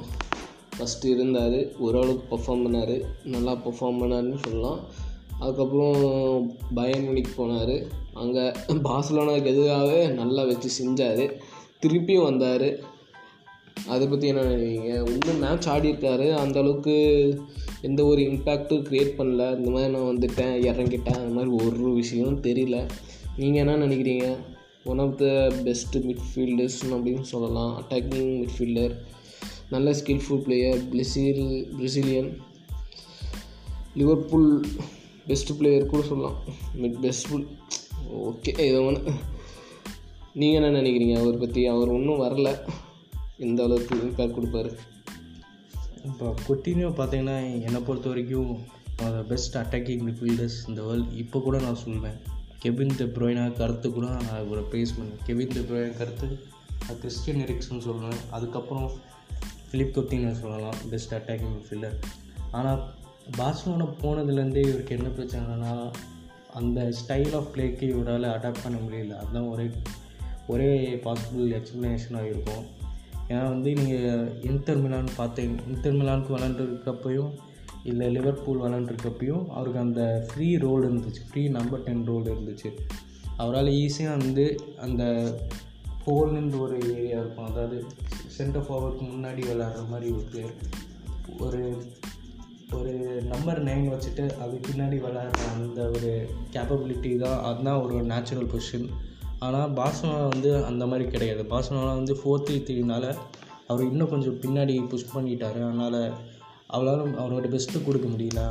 ஃபஸ்ட்டு 0.79 1.07
இருந்தார் 1.07 1.79
ஓரளவுக்கு 1.79 2.37
பர்ஃபார்ம் 2.37 2.61
பண்ணார். 2.61 3.05
நல்லா 3.25 3.53
பர்ஃபார்ம் 3.53 4.01
பண்ணாருன்னு 4.01 4.39
சொல்லலாம். 4.45 4.81
அதுக்கப்புறம் 5.41 6.57
பயன் 6.75 7.05
மணிக்கு 7.05 7.33
போனார். 7.39 7.87
அங்கே 8.13 8.41
பார்சலோனாவுக்கு 8.69 9.45
எதிராகவே 9.45 10.09
நல்லா 10.09 10.45
வச்சு 10.45 10.71
செஞ்சார். 10.79 11.33
திருப்பியும் 11.83 12.23
வந்தார். 12.23 12.97
அதை 13.87 14.07
பற்றி 14.07 14.27
என்ன 14.29 14.43
நினைக்கிறீங்க? 14.43 15.11
இன்னும் 15.11 15.39
மேட்ச் 15.39 15.69
ஆடிருக்காரு 15.69 16.27
அந்தளவுக்கு 16.45 16.97
எந்த 17.81 18.05
ஒரு 18.05 18.23
இம்பேக்ட்டும் 18.23 18.85
க்ரியேட் 18.89 19.13
பண்ணல. 19.19 19.57
இந்த 19.57 19.71
மாதிரி 19.71 19.93
நான் 19.93 20.17
வந்துட்டேன் 20.17 20.55
இறங்கிட்டேன். 20.71 21.19
அந்த 21.23 21.33
மாதிரி 21.33 21.67
ஒரு 21.67 21.95
விஷயமும் 21.95 22.41
தெரியல. 22.41 22.89
நீங்கள் 23.37 23.67
என்ன 23.67 23.87
நினைக்கிறீங்க? 23.87 24.37
One 24.93 25.01
of 25.05 25.17
the 25.23 25.27
best 25.67 26.03
midfielders 26.09 26.79
அப்படின்னு 26.97 27.27
சொல்லலாம். 27.33 27.73
அட்டாக்கிங் 27.81 28.31
மிட்ஃபீல்டர் 28.43 28.95
நல்ல 29.75 29.89
skilful 30.01 30.45
player 30.47 30.83
Brazil 30.93 31.43
Brazilian 31.79 32.31
Liverpool 34.01 34.51
best 35.31 35.53
player 35.59 35.91
கூட 35.93 36.03
சொல்லலாம். 36.11 36.39
மிட் 36.83 36.99
பெஸ்ட்ஃபுல் 37.05 37.47
ஓகே 38.29 38.53
இதை 38.69 38.79
ஒன்று 38.89 39.13
நீங்கள் 40.41 40.59
என்ன 40.59 40.71
நினைக்கிறீங்க? 40.81 41.17
அவரை 41.23 41.39
பற்றி 41.43 41.63
அவர் 41.75 41.95
ஒன்றும் 41.97 42.23
வரல. 42.25 42.49
எந்த 43.47 43.61
அளவுக்கு 43.67 43.97
இம்பேக்ட் 44.07 44.37
கொடுப்பாரு? 44.39 44.71
இப்போ 46.09 46.27
கொட்டினியோ 46.49 46.91
பார்த்தீங்கன்னா 46.99 47.37
என்னை 47.67 47.81
பொறுத்த 47.87 48.09
வரைக்கும் 48.13 48.51
பெஸ்ட் 49.31 49.57
அட்டாக்கிங் 49.63 50.03
மிட்ஃபீல்டர்ஸ் 50.07 50.59
இந்த 50.69 50.81
வேர்ல்டு 50.87 51.17
இப்போ 51.23 51.39
கூட 51.47 51.57
நான் 51.67 51.83
சொல்வேன். 51.85 52.19
கெவின் 52.63 52.97
த 52.99 53.05
ப்ரோயினா 53.17 53.43
கருத்து 53.57 53.93
கூட 53.93 54.07
நான் 54.07 54.41
இவரை 54.45 54.63
பேஸ் 54.73 54.95
பண்ணேன். 54.99 55.21
கெவின் 55.27 55.55
த 55.57 55.61
ப்ரோயினா 55.69 55.97
கருத்து 55.97 56.29
நான் 56.87 56.99
கிறிஸ்டியன் 56.99 57.43
எரிக்ஸ்னு 57.45 57.85
சொல்லுவேன் 57.87 58.23
அதுக்கப்புறம் 58.31 58.89
ஃபிலிப் 59.69 59.95
கொட்டினோ 59.97 60.33
சொல்லலாம். 60.33 60.79
பெஸ்ட் 60.91 61.15
அட்டாக்கிங் 61.15 61.55
மிட்ஃபீல்டர் 61.55 61.97
ஆனால் 62.51 62.83
பார்சலோனா 63.39 63.87
போனதுலேருந்தே 64.03 64.63
இவருக்கு 64.69 64.97
என்ன 64.97 65.09
பிரச்சனைனா 65.19 65.73
அந்த 66.53 66.93
ஸ்டைல் 67.01 67.35
ஆஃப் 67.35 67.51
பிளேக்கு 67.55 67.87
இவரால் 67.95 68.27
அடாப்ட் 68.37 68.63
பண்ண 68.63 68.79
முடியல. 68.79 69.17
அதுதான் 69.17 69.49
ஒரே 69.49 69.67
ஒரே 70.47 70.71
பாசிபிள் 71.05 71.49
எக்ஸ்ப்ளனேஷனாக 71.59 72.31
இருக்கும். 72.33 72.65
ஏன்னா 73.29 73.49
வந்து 73.49 73.73
நீங்கள் 73.73 74.43
இன்டர் 74.43 74.79
மிலான் 74.79 75.17
பார்த்தீங்க 75.19 75.57
இன்டர் 75.69 75.97
மிலானுக்கு 75.97 76.35
விளாண்டுருக்கப்பையும் 76.37 77.33
இல்லை 77.85 78.09
லிவர்பூல் 78.09 78.61
விளாண்டுருக்கப்பையும் 78.61 79.47
அவருக்கு 79.47 79.79
அந்த 79.79 80.27
ஃப்ரீ 80.29 80.57
ரோல் 80.57 80.93
இருந்துச்சு. 80.93 81.23
ஃப்ரீ 81.31 81.49
நம்பர் 81.49 81.83
டென் 81.83 82.05
ரோல் 82.05 82.23
இருந்துச்சு. 82.23 82.73
அவரால் 83.37 83.67
ஈஸியாக 83.67 84.19
வந்து 84.19 84.61
அந்த 84.81 85.05
ஹோல்ன்ற 86.07 86.59
ஒரு 86.59 86.97
ஏரியா 86.97 87.19
இருக்கும். 87.19 87.45
அதாவது 87.45 87.85
சென்டர் 88.27 88.63
ஃபார்வர்டுக்கு 88.63 89.07
முன்னாடி 89.15 89.41
விளாட்ற 89.41 89.89
மாதிரி 89.91 90.13
ஒரு 90.13 90.45
ஒரு 91.39 91.83
ஒரு 92.73 93.23
நம்பர் 93.23 93.65
நைன் 93.65 93.93
வச்சுட்டு 93.93 94.31
அது 94.37 94.61
பின்னாடி 94.71 95.01
விளாட்ற 95.01 95.37
அந்த 95.55 95.89
ஒரு 95.89 96.31
கேப்பபிலிட்டி 96.53 97.19
தான் 97.19 97.43
அதுதான் 97.43 97.83
ஒரு 97.83 98.03
நேச்சுரல் 98.03 98.47
பொசிஷன் 98.47 98.89
ஆனால் 99.39 99.73
பார்சலோனா 99.73 100.29
வந்து 100.29 100.65
அந்த 100.65 100.87
மாதிரி 100.87 101.11
கிடையாது. 101.11 101.43
பார்சலோனா 101.43 101.95
வந்து 101.95 102.15
ஃபோர் 102.15 102.43
த்ரீ 102.43 102.55
த்ரீனால 102.55 103.15
அவர் 103.67 103.85
இன்னும் 103.85 104.09
கொஞ்சம் 104.09 104.41
பின்னாடி 104.41 104.89
புஷ் 104.89 105.17
பண்ணிட்டார். 105.17 105.53
அதனால் 105.53 106.13
அவளால் 106.75 107.19
அவரோட 107.23 107.47
பெஸ்ட்டு 107.55 107.85
கொடுக்க 107.85 108.07
முடியல. 108.15 108.43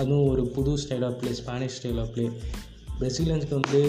அதுவும் 0.00 0.28
ஒரு 0.32 0.42
புது 0.54 0.72
style 0.82 1.06
of 1.08 1.18
play 1.20 1.32
Spanish 1.40 1.76
style 1.78 2.00
of 2.02 2.12
play 2.14 2.24
பிரசிலியன்ஸ்க்கு 3.00 3.58
வந்து 3.60 3.80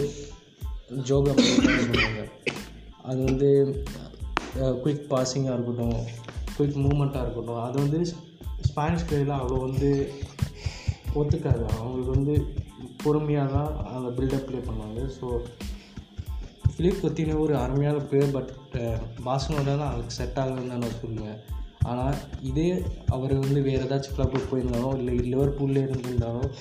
ஜோகா 1.09 1.33
பண்ணுவாங்க 1.37 2.23
அது 3.09 3.19
வந்து 3.29 3.49
குயிக் 4.83 5.07
பாசிங்காக 5.13 5.55
இருக்கட்டும் 5.55 5.97
குயிக் 6.57 6.77
மூமெண்ட்டாக 6.85 7.23
இருக்கட்டும். 7.25 7.61
அது 7.67 7.77
வந்து 7.85 7.99
ஸ்பானிஷ் 8.69 9.07
பிளேயரில் 9.09 9.39
அவ்வளோ 9.39 9.57
வந்து 9.67 9.89
ஒத்துக்காது. 11.19 11.63
அவங்களுக்கு 11.79 12.11
வந்து 12.17 12.35
பொறுமையாக 13.03 13.51
தான் 13.55 13.71
அந்த 13.95 14.09
பில்டப் 14.17 14.45
ப்ளே 14.49 14.59
பண்ணுவாங்க. 14.67 15.01
ஸோ 15.17 15.27
ஃபிலிப் 16.73 17.01
கொத்தினோ 17.01 17.39
ஒரு 17.45 17.55
அருமையான 17.63 17.97
பிளேயர் 18.09 18.35
பட் 18.37 18.53
பாசனோட 19.27 19.69
தான் 19.81 19.91
அதுக்கு 19.93 20.17
செட் 20.19 20.39
ஆகுதுன்னு 20.43 20.71
நான் 20.83 20.99
சொல்லுவேன். 21.01 21.39
ஆனால் 21.83 22.15
இதே 22.41 22.83
அவர் 23.07 23.33
வந்து 23.33 23.61
வேறு 23.61 23.83
ஏதாச்சும் 23.83 24.15
கிளப்புக்கு 24.15 24.57
போயிருந்தாலும் 24.57 24.97
இல்லை 24.97 25.35
லிவர்பூல்லே 25.35 25.83
இருந்திருந்தாலும் 25.87 26.51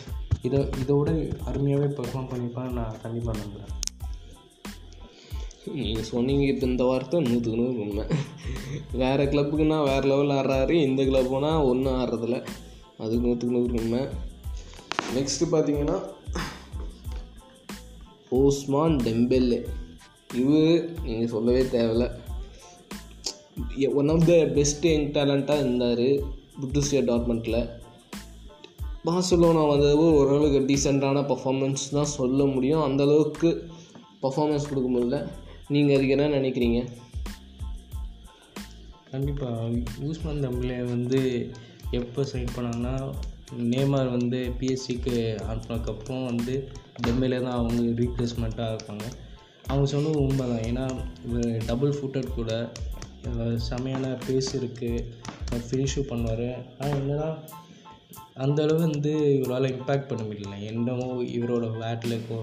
இதை 0.43 0.61
இதோட 0.61 1.09
அருமையாகவே 1.45 1.93
பெர்ஃபார்ம் 1.93 2.31
பண்ணிப்பான்னு 2.33 2.71
நான் 2.71 3.01
கண்டிப்பாக 3.03 3.39
நம்புகிறேன் 3.39 3.81
நீங்கள் 5.65 6.03
சொன்னீங்க 6.03 6.45
இப்போ 6.45 6.67
இந்த 6.67 6.85
வார்த்தை 6.85 7.21
நூற்றுக்கு 7.21 7.61
நூறு 7.61 7.81
உண்மை. 7.81 8.05
வேறு 8.93 9.25
கிளப்புக்குன்னா 9.25 9.85
வேறு 9.85 10.09
லெவலில் 10.09 10.37
ஆடுறாரு 10.37 10.71
இந்த 10.71 11.03
கிளப்புனா 11.03 11.65
ஒன்றும் 11.65 11.95
ஆடுறதில்ல. 11.95 12.47
அது 12.99 13.17
நூற்றுக்கு 13.17 13.57
நூறு 13.59 13.73
உண்மை. 13.73 14.01
நெக்ஸ்ட்டு 15.15 15.53
பார்த்தீங்கன்னா 15.53 16.03
ஓஸ்மான் 18.31 18.97
டெம்பெல்லு 18.97 19.67
இவர் 20.35 21.01
நீங்கள் 21.03 21.29
சொல்லவே 21.29 21.63
தேவையில்ல. 21.63 22.21
One 24.01 24.09
of 24.09 24.27
the 24.27 24.35
best 24.55 24.85
young 24.85 25.13
டேலண்ட்டாக 25.13 25.63
இருந்தார் 25.65 26.07
புட்டுசியா 26.61 27.01
டார்மெண்ட்டில் 27.11 27.61
பார்சலோனா 29.05 29.63
வந்தது 29.69 30.15
ஓரளவுக்கு 30.15 30.61
டீசெண்டான 30.61 31.21
பர்ஃபார்மன்ஸ் 31.31 31.85
தான் 31.93 32.13
சொல்ல 32.19 32.45
முடியும். 32.45 32.85
அந்தளவுக்கு 32.89 33.49
பர்ஃபார்மன்ஸ் 34.23 34.69
கொடுக்க 34.69 34.89
முடியல 34.95 35.19
நீங்கள் 35.69 35.97
அதுக்கு 35.97 36.17
என்ன 36.17 36.29
நினைக்கிறீங்க? 36.39 36.81
கண்டிப்பாக 39.11 39.69
யூஸ்மான் 40.03 40.43
தம்பிளே 40.45 40.79
வந்து 40.85 41.51
எப்போ 41.91 42.23
சைன் 42.23 42.53
பண்ணாங்கன்னா 42.57 42.95
நேமார் 43.59 44.11
வந்து 44.11 44.53
பிஎஸ்சிக்கு 44.61 45.17
அனுப்பினதுக்கப்புறம் 45.49 46.25
வந்து 46.25 46.55
டெம்பிளே 47.07 47.41
தான் 47.43 47.59
அவங்க 47.59 47.83
ரீப்ளேஸ்மெண்ட்டாக 48.03 48.73
இருப்பாங்க. 48.75 49.07
அவங்க 49.67 49.87
சொன்னது 49.87 50.23
உண்மை 50.23 50.47
தான் 50.53 50.65
ஏன்னா 50.71 50.87
டபுள் 51.67 51.93
ஃபுட்டட் 51.99 52.35
கூட 52.35 52.73
செமையான 53.69 54.07
பேஸ் 54.27 54.51
இருக்குது 54.59 55.05
ஃபினிஷும் 55.69 56.09
பண்ணுவார். 56.11 56.49
ஆனால் 56.79 56.99
என்னென்னா 57.01 57.31
அந்தளவு 58.45 58.81
வந்து 58.87 59.13
இவரால் 59.39 59.73
இம்பேக்ட் 59.75 60.11
பண்ண 60.11 60.23
முடியல. 60.29 60.55
என்னமோ 60.71 61.09
இவரோட 61.37 61.67
வேட்லுக்கோ 61.83 62.39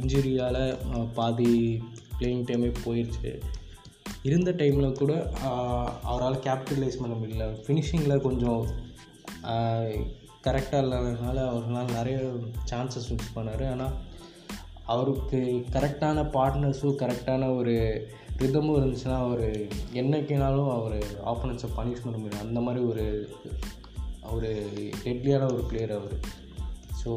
இன்ஜுரியால் 0.00 0.62
பாதி 1.18 1.54
பிளேயிங் 2.18 2.46
டைமே 2.48 2.70
போயிடுச்சு 2.84 3.32
இருந்த 4.28 4.50
டைமில் 4.60 4.98
கூட 5.00 5.12
அவரால் 6.10 6.42
கேபிட்டலைஸ் 6.46 7.00
பண்ண 7.02 7.14
முடியல. 7.20 7.46
ஃபினிஷிங்கில் 7.64 8.24
கொஞ்சம் 8.26 8.62
கரெக்டாக 10.46 10.82
இல்லாததுனால 10.84 11.36
அவரால் 11.50 11.94
நிறைய 11.98 12.18
சான்சஸ் 12.70 13.10
மிஸ் 13.14 13.34
பண்ணார். 13.36 13.64
ஆனால் 13.74 13.94
அவருக்கு 14.92 15.40
கரெக்டான 15.74 16.24
பார்ட்னர்ஸும் 16.36 17.00
கரெக்டான 17.02 17.50
ஒரு 17.58 17.74
ரிதமும் 18.40 18.78
இருந்துச்சுன்னா 18.78 19.16
அவர் 19.26 19.46
என்னைக்குனாலும் 20.00 20.70
அவர் 20.76 20.98
ஆப்போனன்ஸை 21.32 21.68
பனிஷ் 21.76 22.04
பண்ண 22.04 22.16
முடியும் 22.22 22.44
அந்த 22.46 22.60
மாதிரி 22.60 22.84
ஒரு 22.84 23.04
ஒரு 24.30 24.50
டெட்லியான 25.04 25.48
ஒரு 25.52 25.62
பிளேயர் 25.70 25.94
அவர். 25.98 26.16
ஸோ 27.02 27.10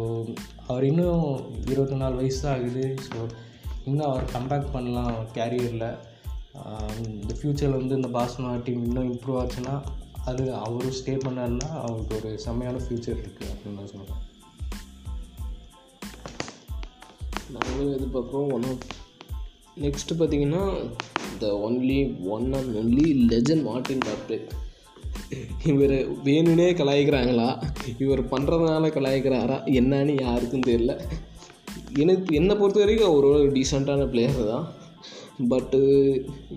அவர் 0.68 0.86
இன்னும் 0.86 1.26
இருபத்தி 1.66 1.96
நாலு 1.96 2.16
வயசு 2.16 2.42
தான் 2.42 2.56
ஆகுது. 2.58 2.86
ஸோ 3.08 3.18
இன்னும் 3.86 4.08
அவர் 4.08 4.32
கம்பேக் 4.36 4.74
பண்ணலாம் 4.74 5.16
கேரியரில் 5.34 5.88
இந்த 7.04 7.34
ஃப்யூச்சரில் 7.38 7.80
வந்து 7.82 7.96
இந்த 7.96 8.10
பாஸ்னா 8.18 8.52
டீம் 8.64 8.84
இன்னும் 8.86 9.10
இம்ப்ரூவ் 9.12 9.40
ஆச்சுன்னா 9.42 9.76
அது 10.26 10.44
அவரும் 10.56 10.98
ஸ்டே 11.00 11.16
பண்ணாருன்னா 11.26 11.70
அவருக்கு 11.82 12.16
ஒரு 12.16 12.40
செம்மையான 12.40 12.78
ஃப்யூச்சர் 12.78 13.22
இருக்குது 13.24 13.52
அப்படின்னு 13.54 13.80
நான் 13.80 13.92
சொல்கிறேன் 13.94 14.24
நாங்களும் 17.56 17.96
எதிர்பார்க்குறோம். 17.98 18.54
ஒன்றும் 18.56 18.80
நெக்ஸ்ட்டு 19.82 20.16
பார்த்தீங்கன்னா 20.20 20.64
the 21.40 21.48
only 21.70 22.00
one 22.26 22.54
and 22.54 22.76
only 22.76 23.08
legend 23.32 23.64
Martin 23.64 24.06
டாப்டே 24.06 24.38
இவர் 25.66 25.94
வேணும்னே 26.24 26.68
கலாய்க்கிறாங்களா? 26.80 27.64
இவர் 28.00 28.30
பண்ணுறதுனால 28.30 28.90
கலாய்க்கிறாரா? 28.98 29.58
என்னன்னு 29.80 30.22
யாருக்கும் 30.22 30.66
தெரியல. 30.68 31.02
எனக்கு 31.98 32.36
என்னை 32.36 32.56
பொறுத்த 32.56 32.80
வரைக்கும் 32.80 33.12
அவர் 33.12 33.24
ஒரு 33.24 33.52
டீசெண்டான 33.52 34.08
பிளேயர் 34.10 34.48
தான். 34.48 34.66
பட்டு 35.50 35.80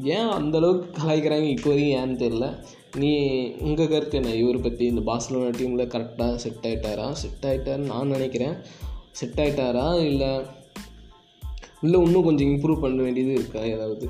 ஏன் 0.02 0.32
அந்தளவுக்கு 0.38 0.88
கலாய்க்கிறாங்க 0.98 1.48
இப்போ 1.48 1.70
வரைக்கும் 1.70 2.00
ஏன்னு 2.00 2.20
தெரில 2.24 2.46
நீ 2.96 3.12
உங்கள் 3.60 3.88
கருத்து 3.88 4.18
என்ன? 4.18 4.34
இவரை 4.34 4.60
பற்றி 4.60 4.84
இந்த 4.86 5.02
பார்சலோனா 5.12 5.50
டீமில் 5.58 5.90
கரெக்டாக 5.94 6.34
செட் 6.34 6.62
ஆகிட்டாரா 6.62 7.12
செட் 7.12 7.46
ஆகிட்டாருன்னு 7.46 7.90
நான் 7.92 8.08
நினைக்கிறேன். 8.08 8.54
செட் 9.10 9.40
ஆகிட்டாரா 9.44 10.04
இல்லை 10.04 10.28
இல்லை 11.84 11.98
இன்னும் 12.06 12.26
கொஞ்சம் 12.28 12.50
இம்ப்ரூவ் 12.52 12.84
பண்ண 12.84 12.98
வேண்டியது 13.06 13.32
இருக்கா 13.40 13.60
ஏதாவது? 13.74 14.06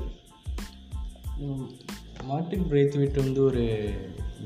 மார்டின் 1.39 1.67
மார்ட்டின் 2.29 2.65
பிரேத்விட் 2.71 3.19
வந்து 3.23 3.41
ஒரு 3.49 3.63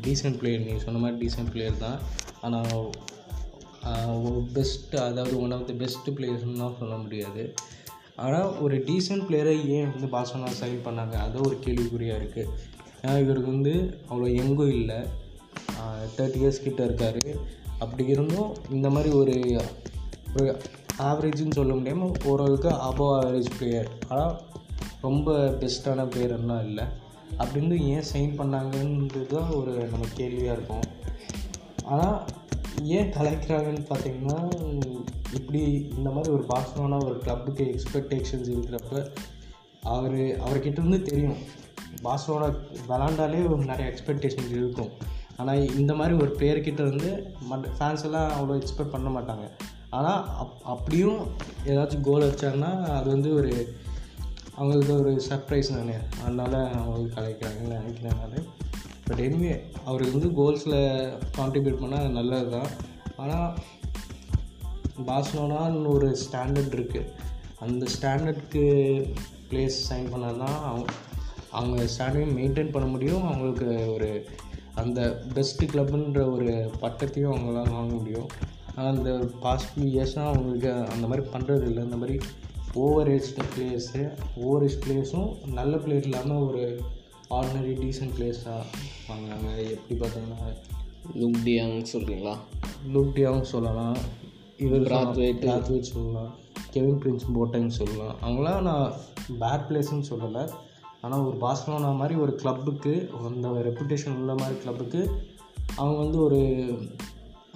டீசென்ட் 0.06 0.38
பிளேயர் 0.40 0.64
நீங்கள் 0.64 0.84
சொன்ன 0.86 1.02
மாதிரி 1.04 1.18
டீசென்ட் 1.22 1.52
பிளேயர் 1.54 1.84
தான். 1.86 2.00
ஆனால் 2.46 2.74
பெஸ்ட்டு 4.58 5.00
அதாவது 5.08 5.36
ஒன் 5.44 5.56
ஆஃப் 5.56 5.66
த 5.70 5.74
பெஸ்ட் 5.84 6.10
பிளேயர்ஸ்னு 6.18 6.62
தான் 6.64 6.78
சொல்ல 6.82 6.96
முடியாது. 7.06 7.44
ஆனால் 8.26 8.50
ஒரு 8.66 8.76
டீசென்ட் 8.90 9.26
பிளேயரை 9.30 9.56
ஏன் 9.78 9.92
வந்து 9.94 10.10
பாசனா 10.16 10.50
சைன் 10.62 10.86
பண்ணாங்க? 10.88 11.16
அது 11.26 11.38
ஒரு 11.48 11.56
கேள்விக்குறியாக 11.66 12.22
இருக்குது 12.22 12.52
ஏன்னா 13.04 13.16
இவருக்கு 13.24 13.50
வந்து 13.56 13.74
அவ்வளோ 14.10 14.28
எங்கும் 14.44 14.76
இல்லை. 14.80 15.00
தேர்ட்டி 16.18 16.40
இயர்ஸ் 16.42 16.66
கிட்ட 16.68 16.82
இருக்கார். 16.90 17.22
அப்படி 17.84 18.04
இருந்தும் 18.16 18.52
இந்த 18.78 18.90
மாதிரி 18.96 19.10
ஒரு 19.22 19.36
ஒரு 20.36 20.46
ஆவரேஜ்னு 21.00 21.58
சொல்ல 21.60 21.74
முடியாமல் 21.74 22.18
ஓரளவுக்கு 22.32 22.70
அபவ் 22.90 23.14
ஆவரேஜ் 23.18 23.50
பிளேயர் 23.58 23.90
ஆனால் 24.10 24.36
ரொம்ப 25.02 25.36
பெஸ்ட்டான 25.62 26.06
பிளேயர்லாம் 26.12 26.66
இல்லை. 26.68 26.86
அப்படின்னு 27.44 27.76
ஏன் 27.94 28.08
சைன் 28.12 28.38
பண்ணாங்கன்றது 28.40 29.26
தான் 29.34 29.50
ஒரு 29.60 29.74
நம்ம 29.92 30.06
கேள்வியாக 30.20 30.56
இருக்கும். 30.58 30.86
ஆனால் 31.84 32.18
ஏன் 32.98 33.12
கலைக்கிறாங்கன்னு 33.18 33.84
பார்த்தீங்கன்னா 33.92 34.40
இப்படி 35.38 35.62
இந்த 35.98 36.10
மாதிரி 36.10 36.32
ஒரு 36.38 36.46
பாசமான 36.54 37.00
ஒரு 37.08 37.18
கிளப்புக்கு 37.26 37.66
எக்ஸ்பெக்டேஷன்ஸ் 37.74 38.50
இருக்கிறப்ப 38.54 38.96
அவர் 39.94 40.20
அவர்கிட்ட 40.46 40.80
இருந்து 40.82 41.02
தெரியும். 41.02 41.40
பாசோட 42.06 42.44
விளாண்டாலே 42.90 43.42
நிறைய 43.72 43.88
எக்ஸ்பெக்டேஷன்ஸ் 43.92 44.54
இருக்கும். 44.60 44.92
ஆனால் 45.38 45.70
இந்த 45.80 45.94
மாதிரி 46.00 46.16
ஒரு 46.24 46.32
பிளேயர்கிட்ட 46.40 46.82
இருந்து 46.88 47.12
மற்ற 47.50 47.70
ஃபேன்ஸ் 47.78 48.06
எல்லாம் 48.10 48.30
அவ்வளோ 48.38 48.58
எக்ஸ்பெக்ட் 48.62 48.96
பண்ண 48.96 49.10
மாட்டாங்க. 49.18 49.46
ஆனால் 49.98 50.22
அப் 50.42 50.58
அப்படியும் 50.74 51.20
ஏதாச்சும் 51.66 52.06
கோல் 52.08 52.28
அடிச்சாங்கன்னா 52.28 52.72
அது 52.98 53.08
வந்து 53.10 53.30
ஒரு 53.36 53.52
அவங்களுக்கு 54.56 54.94
ஒரு 55.00 55.12
சர்ப்ரைஸ் 55.30 55.76
தானே. 55.76 55.96
அதனால் 56.24 56.58
அவங்களுக்கு 56.80 57.16
கலைக்கிறாங்கன்னு 57.20 57.80
நினைக்கிறேன் 57.80 58.20
நான். 58.22 58.48
பட் 59.08 59.22
எனிவே 59.28 59.54
அவர் 59.86 60.04
வந்து 60.12 60.28
கோல்ஸில் 60.40 60.80
கான்ட்ரிபியூட் 61.38 61.82
பண்ணால் 61.84 62.16
நல்லது 62.18 62.50
தான் 62.50 62.70
ஆனால் 63.18 63.50
பார்சலோனான்னு 65.08 65.88
ஒரு 65.88 66.10
ஸ்டாண்டர்ட் 66.24 66.76
இருக்குது 66.78 67.12
அந்த 67.60 67.84
ஸ்டாண்டர்டுக்கு 67.96 68.64
பிளேஸ் 69.50 69.78
சைன் 69.90 70.10
பண்ணால் 70.14 70.42
தான் 70.44 70.58
அவங்க 70.70 70.92
அவங்க 71.58 71.84
ஸ்டாண்டர்டையும் 71.84 72.38
மெயின்டைன் 72.40 72.72
பண்ண 72.72 72.88
முடியும். 72.88 73.24
அவங்களுக்கு 73.24 73.94
ஒரு 73.94 74.10
அந்த 74.76 75.00
பெஸ்ட்டு 75.34 75.66
கிளப்புன்ற 75.66 76.22
ஒரு 76.32 76.52
பட்டத்தையும் 76.82 77.34
அவங்களால 77.34 77.72
வாங்க 77.78 77.94
முடியும். 77.96 78.30
ஆனால் 78.76 78.98
அந்த 78.98 79.12
பாஸ்ட் 79.40 79.70
ஃபியூ 79.74 79.84
இயர்ஸ்னால் 79.84 80.32
அவங்களுக்கு 80.32 80.72
அந்த 80.94 81.08
மாதிரி 81.08 81.28
பண்ணுறது 81.30 81.66
இல்லை. 81.68 81.84
இந்த 81.84 81.98
மாதிரி 81.98 82.18
over 82.74 83.12
age 83.12 83.34
players 83.54 84.02
over 84.36 84.64
age 84.64 84.80
பிளேயர்ஸும் 84.86 85.32
நல்ல 85.60 85.78
பிளேயர் 85.78 86.04
இல்லாமல் 86.04 86.46
ஒரு 86.48 86.82
ஆர்டினரி 87.30 87.74
டீசன்ட் 87.84 88.14
பிளேயர்ஸாக 88.18 88.64
வாங்கினாங்க 89.10 89.50
எப்படி 89.76 89.96
பார்த்தீங்கன்னா 90.00 90.42
லுக் 91.22 91.40
டியாங் 91.46 91.86
சொல்கிறீங்களா 91.94 92.36
லூக் 92.94 93.16
டியாங் 93.16 93.42
சொல்லலாம். 93.42 93.98
இவர். 94.58 94.82
பிராத்வேட் 94.82 95.80
சொல்லலாம். 95.80 96.32
கெவின் 96.72 97.00
பிரின்ஸ் 97.00 97.32
போட்டேன்னு 97.36 97.76
சொல்லலாம். 97.80 98.16
அவங்களாம் 98.26 98.62
நான் 98.62 98.94
பேட் 99.40 99.66
பிளேஸ்ன்னு 99.70 100.10
சொல்லலை. 100.12 100.50
ஆனால் 101.02 101.20
ஒரு 101.20 101.38
பார்சலோனா 101.38 101.96
மாதிரி 101.96 102.16
ஒரு 102.20 102.36
கிளப்புக்கு 102.36 102.94
அந்த 103.26 103.48
ரெப்புடேஷன் 103.50 104.18
உள்ள 104.20 104.34
மாதிரி 104.34 104.60
கிளப்புக்கு 104.60 105.02
அவங்க 105.76 105.98
வந்து 106.04 106.18
ஒரு 106.24 106.42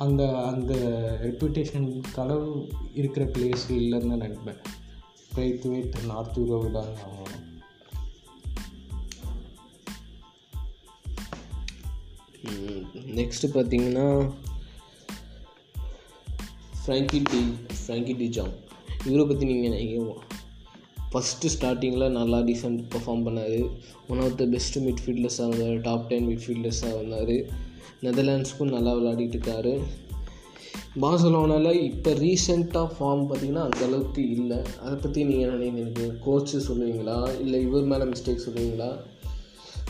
அந்த 0.04 0.24
அந்த 0.50 0.74
ரெப்புடேஷன் 1.22 1.88
களவு 2.14 2.50
இருக்கிற 2.94 3.26
பிளேஸ் 3.26 3.64
இல்லைன்னு 3.70 4.08
தான் 4.08 4.22
நினைப்பேன். 4.22 4.60
பிரைத்வேட் 5.36 5.96
நார்த் 6.06 6.38
யூரோவில் 6.40 6.78
ஆகணும் 6.82 7.46
நெக்ஸ்ட்டு 13.18 13.52
பார்த்தீங்கன்னா 13.56 14.08
Frenkie 16.82 17.20
de 17.32 17.42
Frenkie 17.82 18.16
de 18.18 18.28
Jong 18.38 18.56
இவரை 19.06 19.26
பற்றி 19.26 19.46
நீங்கள் 19.46 19.70
நினைக்கிறோம் 19.70 20.24
ஃபஸ்ட்டு 21.12 21.54
ஸ்டார்டிங்கில் 21.56 22.16
நல்லா 22.20 22.40
டீசென்ட் 22.40 22.82
பெர்ஃபார்ம் 22.94 23.26
பண்ணார். 23.28 23.60
ஒன் 24.08 24.20
ஆஃப் 24.20 24.38
த 24.38 24.46
பெஸ்ட்டு 24.46 24.84
மிட்ஃபீல்டர்ஸாக 24.88 25.48
இருந்தார் 25.48 25.82
டாப் 25.82 26.08
டென் 26.08 26.28
மிட்ஃபீல்டர்ஸாக 26.28 26.96
வந்தார். 26.96 27.66
நெதர்லாண்ட்ஸ்க்கும் 28.02 28.72
நல்லா 28.72 28.94
விளையாடிட்டு 28.94 29.38
இருக்காரு. 29.38 29.84
பார்சலோனாவில் 31.02 31.84
இப்போ 31.84 32.12
ரீசெண்டாக 32.12 32.90
ஃபார்ம் 33.00 33.28
பார்த்தீங்கன்னா 33.30 33.70
அந்தளவுக்கு 33.70 34.18
இல்லை. 34.18 34.58
அதை 34.82 34.98
பற்றி 35.02 35.24
நீங்கள் 35.24 35.60
நினைக்கிறீங்க? 35.60 36.14
கோச்சு 36.26 36.62
சொல்லுவீங்களா? 36.68 37.40
இல்லை 37.40 37.62
இவர் 37.62 37.84
மேலே 37.84 38.04
மிஸ்டேக் 38.04 38.42
சொல்லுவீங்களா? 38.48 38.98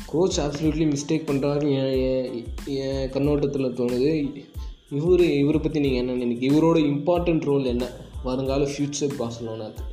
கோச் 0.06 0.40
அப்சல்யூட்லி 0.40 0.96
மிஸ்டேக் 0.96 1.28
பண்ணுறாரு 1.28 1.64
என் 1.78 2.46
என் 2.66 2.78
என் 2.78 3.10
கண்ணோட்டத்தில் 3.10 3.74
தோணுது. 3.74 4.46
இவர் 4.90 5.20
இவரை 5.20 5.62
பற்றி 5.62 5.80
நீங்கள் 5.80 6.08
என்ன 6.08 6.26
நினைக்கிறீங்க? 6.26 6.52
இவரோட 6.52 6.80
இம்பார்ட்டன்ட் 6.80 7.46
ரோல் 7.46 7.66
என்ன? 7.66 7.90
வருங்கால 8.24 8.64
ஃப்யூச்சர் 8.64 9.14
பார்சலோனாக்கு. 9.20 9.84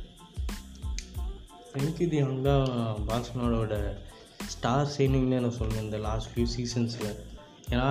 ஃப்ரெங்கி 1.71 2.01
இது 2.01 2.41
தான் 2.41 2.67
பார்சலோனோட 3.07 3.97
ஸ்டார் 4.45 4.91
சைனிங்னு 4.97 5.39
நான் 5.39 5.53
சொல்லுவேன். 5.59 5.83
இந்த 5.83 5.97
லாஸ்ட் 5.97 6.27
ஃபியூ 6.35 6.45
சீசன்ஸில் 6.57 7.15
ஏன்னா 7.73 7.87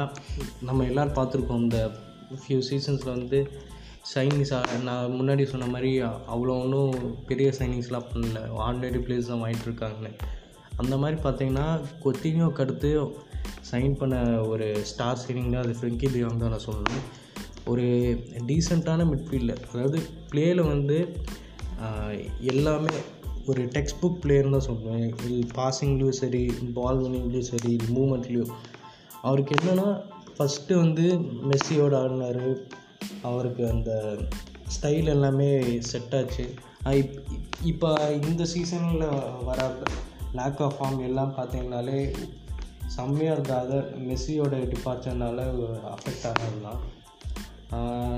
நம்ம 0.68 0.84
எல்லோரும் 0.84 1.16
பார்த்துருக்கோம் 1.18 1.62
இந்த 1.64 1.78
ஃபியூ 2.42 2.58
சீசன்ஸில் 2.70 3.14
வந்து 3.16 3.38
சைனிங்ஸ் 4.14 4.52
நான் 4.82 5.14
முன்னாடி 5.18 5.44
சொன்ன 5.52 5.66
மாதிரி 5.66 5.90
அவ்வளோ 6.02 6.54
ஒன்றும் 6.62 6.94
பெரிய 7.26 7.48
சைனிங்ஸ்லாம் 7.58 8.08
பண்ணல. 8.12 8.40
ஆர்டினரி 8.66 9.00
பிளேஸ் 9.04 9.30
தான் 9.30 9.42
வாங்கிட்டு 9.42 9.68
இருக்காங்கன்னு 9.70 10.12
அந்த 10.76 10.94
மாதிரி 10.96 11.16
பார்த்தீங்கன்னா 11.24 11.66
கொத்தினியோக்கு 12.04 12.62
அடுத்து 12.64 12.90
சைன் 13.70 13.94
பண்ண 13.98 14.16
ஒரு 14.52 14.66
ஸ்டார் 14.90 15.22
சைனிங் 15.24 15.52
தான் 15.54 15.64
அது 15.64 15.74
ஃப்ரெங்கி 15.80 16.08
தியாங் 16.14 16.42
தான் 16.42 16.54
நான் 16.54 16.66
சொல்லணும். 16.66 17.04
ஒரு 17.72 17.84
டீசெண்டான 18.48 19.04
மிட்ஃபீல்டர் 19.10 19.62
அதாவது 19.72 19.98
பிளேயில் 20.30 20.62
வந்து 20.72 20.98
எல்லாமே 22.52 22.94
ஒரு 23.46 23.62
டெக்ஸ்ட் 23.74 24.00
புக் 24.02 24.20
பிளேயர்னு 24.22 24.56
தான் 24.56 24.68
சொல்லுவேன் 24.68 25.06
இது 25.24 25.38
பாசிங்லேயும் 25.56 26.18
சரி 26.20 26.42
பால் 26.78 27.00
வினிங்லேயும் 27.02 27.50
சரி 27.52 27.72
மூமெண்ட்லேயும் 27.96 28.52
அவருக்கு 29.28 29.54
என்னென்னா 29.54 29.88
ஃபஸ்ட்டு 30.36 30.80
வந்து 30.82 31.04
மெஸ்ஸியோட 31.50 31.94
ஆடினார். 32.04 32.44
அவருக்கு 33.28 33.62
அந்த 33.68 33.92
ஸ்டைல் 34.74 35.12
எல்லாமே 35.16 35.50
செட் 35.90 36.14
ஆச்சு. 36.20 36.46
இப் 37.00 37.14
இப்போ 37.64 37.90
இந்த 38.22 38.44
சீசனில் 38.44 39.04
வர 39.44 39.60
லேக் 40.38 40.62
ஆஃப் 40.66 40.76
ஃபார்ம் 40.78 41.02
எல்லாம் 41.08 41.34
பார்த்தீங்கனாலே 41.36 41.98
செம்மையாக 42.96 43.36
இருக்காத 43.38 43.72
மெஸ்ஸியோட 44.08 44.54
டிபார்ச்சர்னால 44.72 45.46
அஃபெக்ட் 45.94 46.26
ஆனது 46.30 46.60
தான். 46.66 46.82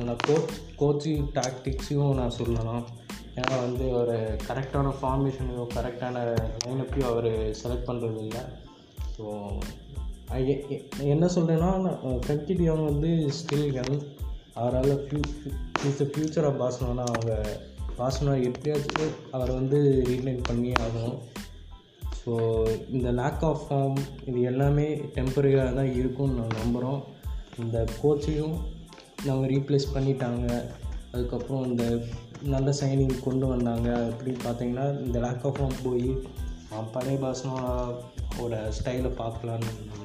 நான் 0.06 0.22
கோச் 0.26 0.54
கோச்சிங் 0.80 1.28
டாக்டிக்ஸையும் 1.38 2.18
நான் 2.20 2.36
சொல்லலாம் 2.38 2.84
ஏன்னா 3.36 3.56
வந்து 3.60 3.86
ஒரு 4.00 4.16
கரெக்டான 4.48 4.92
ஃபார்மேஷனையும் 5.00 5.72
கரெக்டான 5.76 6.16
லைனப்பையும் 6.64 7.10
அவர் 7.12 7.30
செலக்ட் 7.62 7.88
பண்ணுறது 7.88 8.20
இல்லை 8.26 8.42
ஸோ 9.16 9.24
என்ன 10.98 11.26
சொல்கிறேன்னா 11.26 11.70
ஃப்ரெங்கி 12.02 12.84
வந்து 12.84 13.30
ஸ்டில் 13.38 13.72
யங் 13.72 14.00
அவரால் 14.54 15.08
few 15.08 15.22
is 15.86 15.96
the 15.96 16.04
future 16.04 16.46
of 16.46 16.62
Barcelona 16.62 17.04
அவங்க 17.04 17.60
பாசனா 17.98 18.42
எப்படியாச்சும் 18.42 19.10
அவரை 19.30 19.54
வந்து 19.54 20.02
ரீலைன் 20.06 20.42
பண்ணி 20.42 20.72
ஆகணும். 20.72 21.18
ஸோ 22.24 22.34
இந்த 22.90 23.12
லேக் 23.12 23.44
ஆஃப் 23.44 23.60
ஃபார்ம் 23.68 23.96
இது 24.26 24.40
எல்லாமே 24.40 24.96
டெம்பரரியாக 24.96 25.74
தான் 25.74 25.94
இருக்கும்னு 25.94 26.40
நான் 26.40 26.56
நம்புகிறோம் 26.64 27.02
இந்த 27.58 27.84
கோச்சையும் 28.02 28.56
நம்ம 29.24 29.46
ரீப்ளேஸ் 29.46 29.86
பண்ணிட்டாங்க. 29.94 30.64
அதுக்கப்புறம் 31.12 31.64
இந்த 31.64 31.98
நல்ல 32.42 32.70
சைனிங் 32.80 33.20
கொண்டு 33.24 33.46
வந்தாங்க. 33.46 33.88
அப்படின்னு 33.88 34.38
பார்த்தீங்கன்னா 34.44 35.04
இந்த 35.04 35.18
லேக் 35.18 35.46
ஆஃப் 35.46 35.62
ஃபார்ம் 35.62 35.82
போய் 35.82 36.18
பழைய 36.92 37.18
பாசனோட 37.18 38.72
ஸ்டைலை 38.78 39.10
பார்க்கலான்னு 39.22 40.04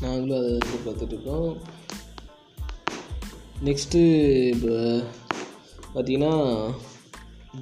நாங்களும் 0.00 0.38
அதை 0.38 0.60
பார்த்துட்ருக்கோம். 0.86 1.56
நெக்ஸ்ட்டு 3.64 4.00
இப்போ 4.48 5.02
பார்த்தீங்கன்னா 5.94 6.32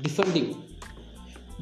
டிஃபெண்டிங் 0.02 0.52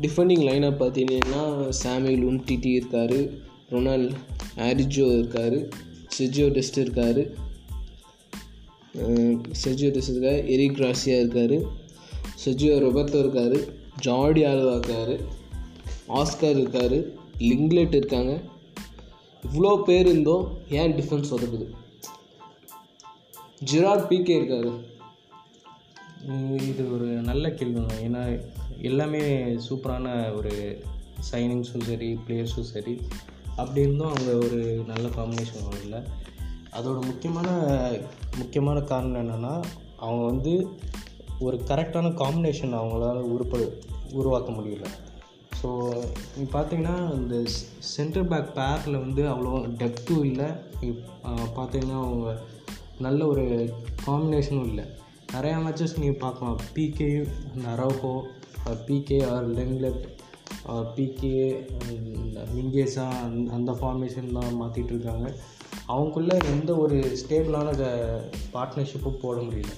டிஃபெண்டிங் 0.00 0.44
லைனாக 0.46 0.78
பார்த்தீங்கன்னா 0.78 1.68
சாமியல் 1.84 2.24
உம்டிடி 2.24 2.66
இருக்கார் 2.66 3.30
ரொனால் 3.70 4.12
ஆரிஜோ 4.56 5.12
இருக்கார் 5.12 5.68
செஜியோ 6.18 6.50
டெஸ்ட் 6.50 6.78
இருக்கார் 6.78 7.18
செஜியோ 9.64 9.90
டெஸ்ட் 9.90 10.10
இருக்கார் 10.10 10.46
எரிக் 10.46 10.76
கிராசியா 10.76 11.18
இருக்கார் 11.18 11.56
செஜியோ 12.44 12.76
ரொபர்த்தோ 12.78 13.18
இருக்கார் 13.18 13.56
ஜார்டி 14.00 14.44
ஆல்வா 14.44 14.72
இருக்கார் 14.72 15.20
ஆஸ்கர் 16.08 16.58
இருக்கார் 16.58 16.96
லிங்லெட் 17.38 17.94
இருக்காங்க 17.94 18.40
இவ்வளோ 19.46 19.82
பேர் 19.82 20.06
இருந்தோ 20.06 20.48
ஏன் 20.70 20.94
டிஃபென்ஸ் 20.94 21.34
ஒதுக்குது 21.36 21.66
ஜிராட் 23.72 24.06
பிகே 24.10 24.34
இருக்காரு. 24.40 24.88
இது 26.68 26.92
ஒரு 26.94 27.04
நல்ல 27.04 27.50
கேள்வி 27.50 27.80
தான் 27.80 27.98
ஏன்னா 27.98 28.40
எல்லாமே 28.82 29.20
சூப்பரான 29.68 30.36
ஒரு 30.36 30.82
சைனிங்ஸும் 31.30 31.80
சரி 31.80 32.18
பிளேயர்ஸும் 32.26 32.70
சரி. 32.72 33.00
அப்படி 33.56 33.80
இருந்தும் 33.80 34.06
அவங்க 34.06 34.34
ஒரு 34.34 34.82
நல்ல 34.86 35.08
காம்பினேஷன் 35.08 35.68
வரல 35.70 36.04
அதோட 36.72 37.00
முக்கியமான 37.00 37.48
முக்கியமான 38.36 38.80
காரணம் 38.80 39.28
என்னென்னா 39.28 39.64
அவங்க 39.96 40.24
வந்து 40.24 40.68
ஒரு 41.38 41.60
கரெக்டான 41.66 42.08
காம்பினேஷன் 42.14 42.76
அவங்களால 42.78 43.18
உருப்ப 43.36 43.68
உருவாக்க 44.12 44.52
முடியல. 44.52 44.86
ஸோ 45.60 45.70
நீங்கள் 46.34 46.54
பார்த்தீங்கன்னா 46.54 46.96
இந்த 47.18 47.36
சென்டர் 47.94 48.28
பேக் 48.32 48.54
பேரில் 48.58 49.02
வந்து 49.04 49.22
அவ்வளோ 49.32 49.52
டெப்த்தும் 49.80 50.24
இல்லை. 50.30 50.48
பார்த்தீங்கன்னா 51.56 51.98
அவங்க 52.04 52.30
நல்ல 53.06 53.20
ஒரு 53.32 53.44
காம்பினேஷனும் 54.06 54.68
இல்லை. 54.70 54.84
நிறையா 55.34 55.56
மேட்சஸ் 55.64 55.98
நீங்கள் 56.02 56.22
பார்க்கலாம். 56.24 56.56
Pique 56.76 57.08
நரோகோ 57.66 58.14
Pique 58.88 59.18
or 59.32 59.46
Lenglet 59.58 60.02
Pique 60.96 61.36
Mingueza 62.56 63.06
அந்த 63.26 63.46
அந்த 63.58 63.72
ஃபார்மேஷன் 63.80 64.34
தான் 64.38 64.58
மாற்றிட்டு 64.60 64.92
இருக்காங்க. 64.94 65.26
அவங்களுக்குள்ள 65.92 66.34
எந்த 66.54 66.70
ஒரு 66.84 66.96
ஸ்டேபிளான 67.20 67.68
பார்ட்னர்ஷிப்பும் 68.54 69.22
போட 69.22 69.36
முடியல. 69.46 69.72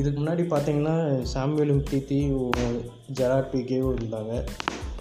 இதுக்கு 0.00 0.18
முன்னாடி 0.20 0.42
பார்த்தீங்கன்னா 0.52 0.96
சாமுவேல் 1.32 1.72
டித்தி 1.90 2.18
ஜெராட் 3.20 3.52
பிகேவும் 3.54 3.96
இருந்தாங்க. 3.96 4.34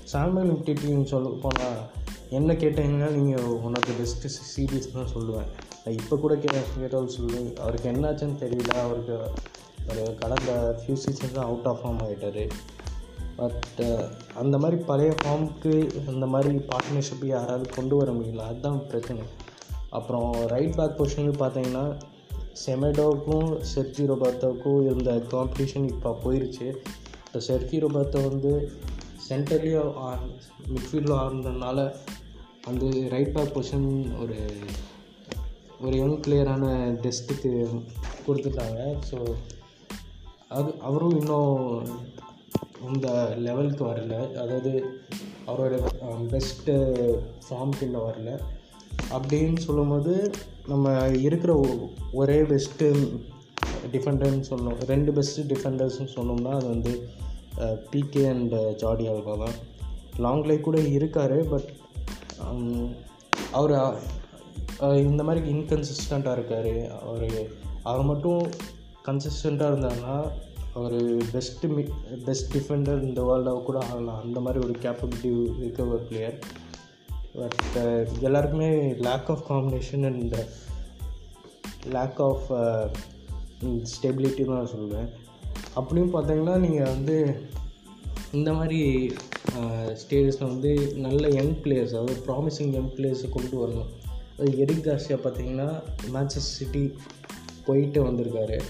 சாமுவேல் 0.03 0.63
டிட்டின்னு 0.65 1.03
சொல்ல 1.03 1.29
போனால் 1.41 1.81
என்ன 2.29 2.53
கேட்டீங்கன்னா 2.53 3.09
நீங்கள் 3.11 3.43
one 3.43 3.75
of 3.75 3.87
the 3.87 3.93
best 3.99 4.31
series 4.51 4.91
தான் 4.93 5.11
சொல்லுவேன். 5.15 5.49
நான் 5.85 5.97
இப்போ 5.99 6.15
கூட 6.17 6.35
கே 6.35 6.49
கேட்டாலும் 6.79 7.15
சொல்லுவேன் 7.19 7.55
அவருக்கு 7.55 7.91
என்னாச்சுன்னு 7.91 8.41
தெரியல. 8.43 8.73
அவருக்கு 8.85 9.17
ஒரு 9.89 10.15
கடந்த 10.19 10.81
ஃபியூ 10.81 10.97
சீசன்ஸ் 11.05 11.31
தான் 11.31 11.45
அவுட் 11.45 11.65
ஆஃப் 11.65 11.81
ஃபார்ம் 11.83 12.03
ஆகிட்டார் 12.05 12.51
பட் 13.35 13.81
அந்த 14.35 14.57
மாதிரி 14.57 14.81
பழைய 14.81 15.15
ஃபார்முக்கு 15.21 15.73
அந்த 16.07 16.25
மாதிரி 16.25 16.55
பார்ட்னர்ஷிப் 16.55 17.25
யாராவது 17.25 17.69
கொண்டு 17.69 17.95
வர 17.95 18.11
முடியல 18.11 18.47
அதுதான் 18.51 18.87
பிரச்சனை. 18.87 19.23
அப்புறம் 19.89 20.31
ரைட் 20.47 20.75
பேக் 20.75 20.99
பொசிஷனுக்கு 20.99 21.39
பார்த்தீங்கன்னா 21.43 21.85
செமெடோவுக்கும் 22.65 23.49
செர்ஜி 23.73 24.03
ரொபார்த்தோவுக்கும் 24.11 24.83
இருந்த 24.85 25.11
காம்படிஷன் 25.31 25.87
இப்போ 25.87 26.17
போயிடுச்சு 26.23 26.67
இப்போ 27.25 27.39
செர்ஜி 27.47 27.79
ரோபாத்தோ 27.79 28.29
வந்து 28.29 28.71
சென்டர்லேயோ 29.31 29.83
மிட்ஃபீல்டில் 30.73 31.19
ஆடுறதுனால 31.21 31.79
அந்த 32.69 32.85
ரைட் 33.09 33.33
பேக் 33.33 33.53
பொசிஷன் 33.55 33.89
ஒரு 34.21 34.37
ஒரு 35.85 35.95
யங் 35.97 36.17
பிளேயரான 36.25 36.65
டெஸ்ட்டுக்கு 37.03 37.51
கொடுத்துட்டாங்க. 38.25 38.79
ஸோ 39.11 39.17
அது 40.47 40.69
அவரும் 40.79 41.15
இன்னும் 41.19 41.55
இந்த 42.93 43.07
லெவலுக்கு 43.45 43.83
வரல. 43.85 44.15
அதாவது 44.41 44.71
அவரோட 45.47 45.75
um, 46.07 46.21
பெஸ்ட்டு 46.33 46.73
ஃபார்முக்கு 47.45 47.81
இன்னும் 47.81 48.07
வரல. 48.09 48.31
அப்படின்னு 49.15 49.57
சொல்லும்போது 49.57 50.13
நம்ம 50.67 50.93
இருக்கிற 51.27 51.53
ஒரே 52.11 52.37
பெஸ்ட்டு 52.41 52.87
டிஃபெண்டர்னு 53.91 54.45
சொன்னோம். 54.49 54.77
ரெண்டு 54.91 55.11
பெஸ்ட்டு 55.11 55.47
டிஃபெண்டர்ஸ்னு 55.51 56.15
சொன்னோம்னா 56.15 56.53
அது 56.59 56.67
வந்து 56.67 56.93
பிகே 57.59 58.29
அண்ட் 58.29 58.75
ஜாடி 58.75 59.07
ஆல்வா 59.07 59.37
தான். 59.37 59.53
லாங் 60.17 60.43
லைஃப் 60.43 60.63
கூட 60.63 60.79
இருக்கார் 60.79 61.49
பட் 61.49 61.69
அவர் 63.51 63.99
இந்த 64.95 65.23
மாதிரி 65.23 65.51
இன்கன்சிஸ்டண்ட்டாக 65.51 66.31
இருக்கார். 66.31 66.99
அவர் 67.01 67.47
அவர் 67.83 68.05
மட்டும் 68.05 68.49
கன்சிஸ்டண்ட்டாக 69.05 69.71
இருந்தாருன்னா 69.71 70.31
அவர் 70.73 70.93
பெஸ்ட்டு 71.33 71.67
மி 71.67 71.89
பெஸ்ட் 72.25 72.57
டிஃபெண்டர் 72.57 73.01
இந்த 73.01 73.21
வேர்ல்டாக 73.21 73.63
கூட 73.63 73.79
ஆகலாம் 73.79 74.21
அந்த 74.21 74.39
மாதிரி 74.39 74.67
ஒரு 74.67 74.79
கேப்பபிலிட்டி 74.79 75.57
இருக்க 75.57 75.83
ஒரு 75.83 75.97
பிளேயர் 75.97 76.39
பட் 77.35 77.83
எல்லாருக்குமே 78.21 78.93
lack 78.93 79.31
of 79.31 79.51
combination 79.51 80.05
and 80.05 80.35
lack 81.85 82.21
of 82.21 82.51
stability 83.63 84.45
தான் 84.45 84.55
நான் 84.55 84.67
சொல்லுவேன் 84.67 85.09
அப்படியும் 85.73 86.13
பார்த்தீங்கன்னா 86.13 86.57
நீங்கள் 86.57 86.85
வந்து 86.85 87.41
இந்த 88.31 88.53
மாதிரி 88.53 89.13
ஸ்டேஜஸில் 89.87 90.47
வந்து 90.47 90.93
நல்ல 90.95 91.27
யங் 91.27 91.61
பிளேயர்ஸ் 91.61 91.87
அதாவது 91.87 92.13
ப்ராமிசிங் 92.27 92.71
யங் 92.71 92.93
பிளேயர்ஸை 92.95 93.29
கொண்டு 93.29 93.67
வரணும். 93.67 93.85
அது 94.39 94.57
எரிக் 94.57 94.85
கார்சியா 94.85 95.11
பார்த்தீங்கன்னா 95.11 95.81
மேன்செஸ்டர் 96.13 96.49
சிட்டி 96.55 96.93
போயிட்டு 97.65 98.03
வந்திருக்காரு. 98.03 98.61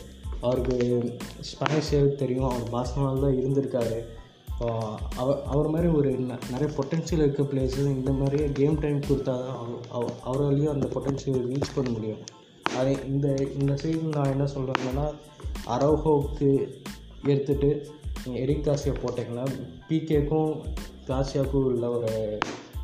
அவருக்கு 0.42 1.14
ஸ்பானிஷ் 1.42 2.18
தெரியும். 2.18 2.44
அவர் 2.44 2.64
பாஸ்கனால் 2.64 3.22
தான் 3.22 3.36
இருந்திருக்காரு. 3.36 4.06
அவர் 5.16 5.44
அவர் 5.46 5.68
மாதிரி 5.68 5.92
ஒரு 5.92 6.12
நிறைய 6.52 6.78
பொட்டென்ஷியல் 6.78 7.18
இருக்க 7.18 7.44
பிளேயர்ஸு 7.44 7.86
இந்த 7.86 8.12
மாதிரி 8.12 8.52
கேம் 8.52 8.80
டைம் 8.80 9.00
கொடுத்தா 9.00 9.22
தான் 9.22 9.58
அவ- 9.58 9.80
அவ- 9.90 10.34
அவராலையும் 10.34 10.70
அந்த 10.70 10.88
பொட்டென்ஷியல் 10.88 11.50
ரீச் 11.50 11.72
பண்ண 11.76 11.90
முடியும். 11.90 12.18
அதே 12.78 12.98
இந்த 13.06 13.36
இந்த 13.60 13.74
சைடு 13.74 14.02
நான் 14.02 14.32
என்ன 14.32 14.44
சொல்கிறேன்னா 14.44 15.14
அரோஹோக்கு 15.68 16.68
எடுத்துகிட்டு 17.24 17.86
எரிக் 18.34 18.66
காசியா 18.66 18.96
போட்டிங்கன்னா 19.04 19.46
பிகேக்கும் 19.90 20.62
காசியாவுக்கும் 21.08 21.64
உள்ள 21.64 21.90
ஒரு 21.90 22.38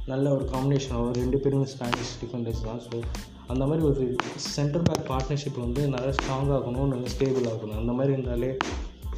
நல்ல 0.05 0.33
ஒரு 0.33 0.45
காம்பினேஷன் 0.45 0.91
ஆகும் 0.91 1.13
ரெண்டு 1.13 1.37
பேரும் 1.37 1.65
ஸ்பானிஷ் 1.65 2.17
டிஃபெண்டர்ஸ் 2.25 2.63
தான். 2.63 2.81
ஸோ 2.89 3.01
அந்த 3.47 3.65
மாதிரி 3.65 3.85
ஒரு 3.85 4.15
சென்டர் 4.35 4.81
பேக் 4.81 5.11
பார்ட்னர்ஷிப் 5.11 5.59
வந்து 5.59 5.87
நல்லா 5.87 6.09
ஸ்ட்ராங் 6.09 6.55
ஆகணும் 6.57 6.85
நல்லா 6.85 7.07
ஸ்டேபிள் 7.17 7.51
ஆகணும். 7.53 7.77
அந்த 7.77 7.91
மாதிரி 7.91 8.13
இருந்தாலே 8.13 8.57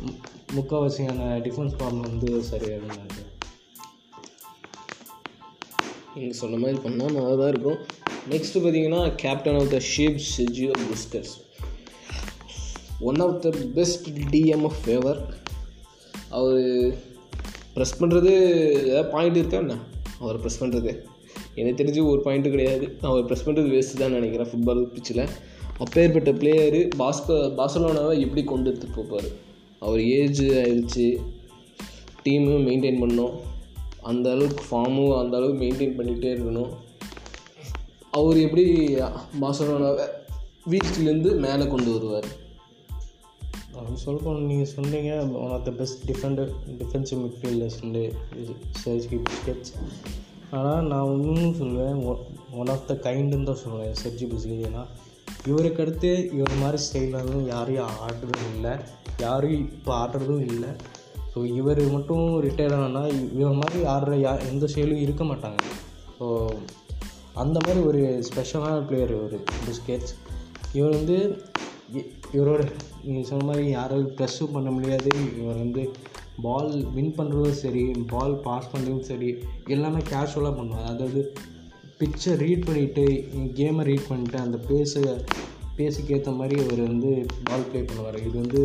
மு- 0.06 0.18
முக்கால்வாசியான 0.56 1.40
டிஃபென்ஸ் 1.40 1.76
ப்ராப்ளம் 1.80 2.00
வந்து 2.00 2.44
சரியாகும் 2.52 2.90
இருந்தாங்க 2.90 3.26
நீங்கள் 6.16 6.38
சொன்ன 6.38 6.58
மாதிரி 6.58 6.78
பண்ணால் 6.78 7.12
நல்லா 7.12 7.36
தான் 7.36 7.48
இருக்கும். 7.48 7.78
நெக்ஸ்ட்டு 8.28 8.62
பார்த்தீங்கன்னா 8.64 9.16
captain 9.16 9.60
of 9.60 9.70
the 9.70 9.80
shape 9.80 10.20
செஜியோ 10.38 10.72
Busquets 10.90 11.34
one 13.00 13.16
of 13.16 13.42
the 13.42 13.50
best 13.50 14.10
DM 14.10 14.64
of 14.64 14.76
favour 14.86 15.20
our 16.30 16.60
press 17.76 17.96
பண்ணுறது 18.00 18.32
ஏதாவது 18.86 19.06
பாயிண்ட் 19.06 19.36
இருக்கா 19.36 19.58
என்ன? 19.58 19.78
அவர் 20.20 20.46
ப்ரெஸ் 20.46 20.60
பண்ணுறது 20.60 21.06
எனக்கு 21.56 21.84
தெரிஞ்சு 21.84 22.08
ஒரு 22.08 22.22
பாயிண்ட்டு 22.26 22.50
கிடையாது. 22.50 22.98
அவர் 23.02 23.26
ப்ரெஸ் 23.26 23.48
பண்ணுறது 23.48 23.70
வேஸ்ட்டு 23.76 24.00
தான் 24.00 24.12
நினைக்கிறேன் 24.12 24.48
ஃபுட்பால் 24.48 24.92
பிச்சில் 24.94 25.30
அப்பேற்பட்ட 25.78 26.32
பிளேயரு 26.32 26.90
பாஸ்க 27.00 27.28
பார்சலோனாவை 27.28 28.20
எப்படி 28.20 28.44
கொண்டு 28.44 28.70
எடுத்து 28.70 28.88
போப்பார்? 28.88 29.30
அவர் 29.80 30.00
ஏஜ் 30.00 30.42
ஆயிடுச்சு. 30.42 31.22
டீமும் 32.24 32.66
மெயின்டைன் 32.68 33.02
பண்ணோம் 33.04 33.32
அந்த 34.02 34.32
அளவுக்கு 34.32 34.64
ஃபார்மும் 34.70 35.18
அந்த 35.18 35.38
அளவுக்கு 35.38 35.66
மெயின்டைன் 35.66 35.98
பண்ணிகிட்டே 35.98 36.32
இருக்கணும். 36.36 36.70
அவர் 38.18 38.38
எப்படி 38.46 38.64
பார்சலோனாவை 39.42 40.06
வீட்டிலேருந்து 40.72 41.32
மேலே 41.46 41.66
கொண்டு 41.74 41.90
வருவார்? 41.96 42.30
அவங்க 43.76 43.98
சொல்ல 44.04 44.32
நீங்கள் 44.52 44.72
சொன்னீங்க 44.76 45.12
one 45.44 45.54
of 45.58 45.66
the 45.68 45.72
best 45.82 46.02
defender 46.12 46.50
defensive 46.80 47.20
midfielders 47.26 47.78
வந்து 47.84 48.04
சர்ஜி 48.84 49.20
பிஸ்கெட்ஸ் 49.28 49.74
ஆனால் 50.58 50.88
நான் 50.92 51.12
இன்னும் 51.16 51.58
சொல்லுவேன் 51.60 52.00
ஒன் 52.62 52.72
ஆஃப் 52.76 52.88
த 52.92 52.96
கைண்டுன்னு 53.08 53.50
தான் 53.50 53.62
சொல்லுவேன் 53.64 54.00
சர்ஜி 54.04 54.28
பிஸ்கெட் 54.32 54.66
ஏன்னா 54.70 54.84
இவருக்கு 55.50 55.82
அடுத்து 55.84 56.12
இவர் 56.38 56.62
மாதிரி 56.62 56.80
ஸ்டைலாலும் 56.86 57.46
யாரையும் 57.54 58.00
ஆடுறதும் 58.06 58.50
இல்லை. 58.56 58.74
யாரும் 59.26 59.56
இப்போ 59.66 59.92
ஆடுறதும் 60.04 60.44
இல்லை. 60.52 60.72
ஸோ 61.34 61.40
இவர் 61.60 61.82
மட்டும் 61.96 62.26
ரிட்டையர் 62.46 62.76
ஆனால் 62.88 63.12
இவர் 63.40 63.60
மாதிரி 63.62 63.80
ஆடுற 63.94 64.14
யா 64.26 64.34
எந்த 64.52 64.68
ஸ்டைலும் 64.72 65.04
இருக்க 65.06 65.24
மாட்டாங்க. 65.24 65.62
ஸோ 66.18 66.28
அந்த 67.44 67.58
மாதிரி 67.66 67.82
ஒரு 67.90 68.02
ஸ்பெஷலான 68.28 68.78
பிளேயர் 68.90 69.14
இவர் 69.18 69.36
பிஸ்கெட்ஸ் 69.66 70.14
இவர் 70.78 70.98
வந்து 71.00 71.18
இவரோட 72.38 72.62
நீங்கள் 73.06 73.28
சொன்ன 73.30 73.46
மாதிரி 73.50 73.64
யாரும் 73.78 74.10
ப்ரெஸ்ஸும் 74.18 74.56
பண்ண 74.56 74.70
முடியாது. 74.76 75.12
இவர் 75.42 75.62
வந்து 75.64 75.84
பால் 76.46 76.70
வின் 76.96 77.16
பண்ணுறதும் 77.18 77.60
சரி 77.62 77.84
பால் 78.12 78.36
பாஸ் 78.48 78.70
பண்ணுறதும் 78.74 79.08
சரி 79.10 79.30
எல்லாமே 79.76 80.02
கேஷுவலாக 80.12 80.54
பண்ணுவார். 80.60 80.90
அதாவது 80.94 81.22
பிக்சர் 82.02 82.42
ரீட் 82.44 82.68
பண்ணிவிட்டு 82.68 83.06
கேமை 83.60 83.86
ரீட் 83.90 84.10
பண்ணிட்டு 84.12 84.38
அந்த 84.46 84.60
பேஸு 84.70 85.02
பேஸுக்கு 85.78 86.14
ஏற்ற 86.18 86.32
மாதிரி 86.40 86.56
அவர் 86.66 86.82
வந்து 86.92 87.12
பால் 87.50 87.68
ப்ளே 87.72 87.82
பண்ணுவார். 87.90 88.20
இது 88.28 88.36
வந்து 88.44 88.62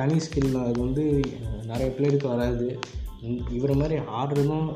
தனி 0.00 0.16
ஸ்கில் 0.24 0.58
அது 0.64 0.80
வந்து 0.86 1.04
நிறைய 1.70 1.88
பிளேயருக்கு 1.96 2.28
வராது. 2.34 2.68
இவரை 3.58 3.76
மாதிரி 3.82 3.96
ஆடுறதும் 4.20 4.68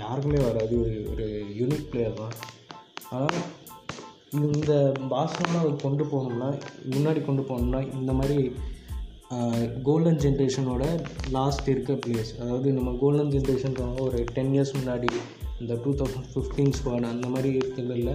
யாருக்குமே 0.00 0.40
வராது. 0.48 0.74
ஒரு 0.84 0.96
ஒரு 1.12 1.26
யூனிக் 1.60 1.88
பிளேயர் 1.92 2.18
தான். 2.20 2.34
ஆனால் 3.16 3.44
இந்த 4.38 4.72
பார்சலோனாவை 5.12 5.70
கொண்டு 5.84 6.04
போகணும்னா 6.12 6.48
முன்னாடி 6.94 7.20
கொண்டு 7.28 7.42
போகணும்னா 7.50 7.80
இந்த 7.98 8.12
மாதிரி 8.18 8.38
கோல்டன் 9.86 10.20
ஜென்ரேஷனோட 10.24 10.84
லாஸ்ட் 11.36 11.66
இருக்க 11.72 11.94
பிளேயர்ஸ் 12.04 12.32
அதாவது 12.42 12.68
நம்ம 12.76 12.90
கோல்டன் 13.00 13.32
ஜென்ரேஷன் 13.34 13.76
ஒரு 14.04 14.18
டென் 14.36 14.52
இயர்ஸ் 14.54 14.76
முன்னாடி 14.78 15.10
இந்த 15.60 15.74
டூ 15.84 15.90
தௌசண்ட் 16.00 16.28
ஃபிஃப்டீன் 16.32 16.74
ஸ்குவாட் 16.78 17.08
அந்த 17.12 17.28
மாதிரி 17.34 17.50
இருக்கிறதுல 17.58 18.12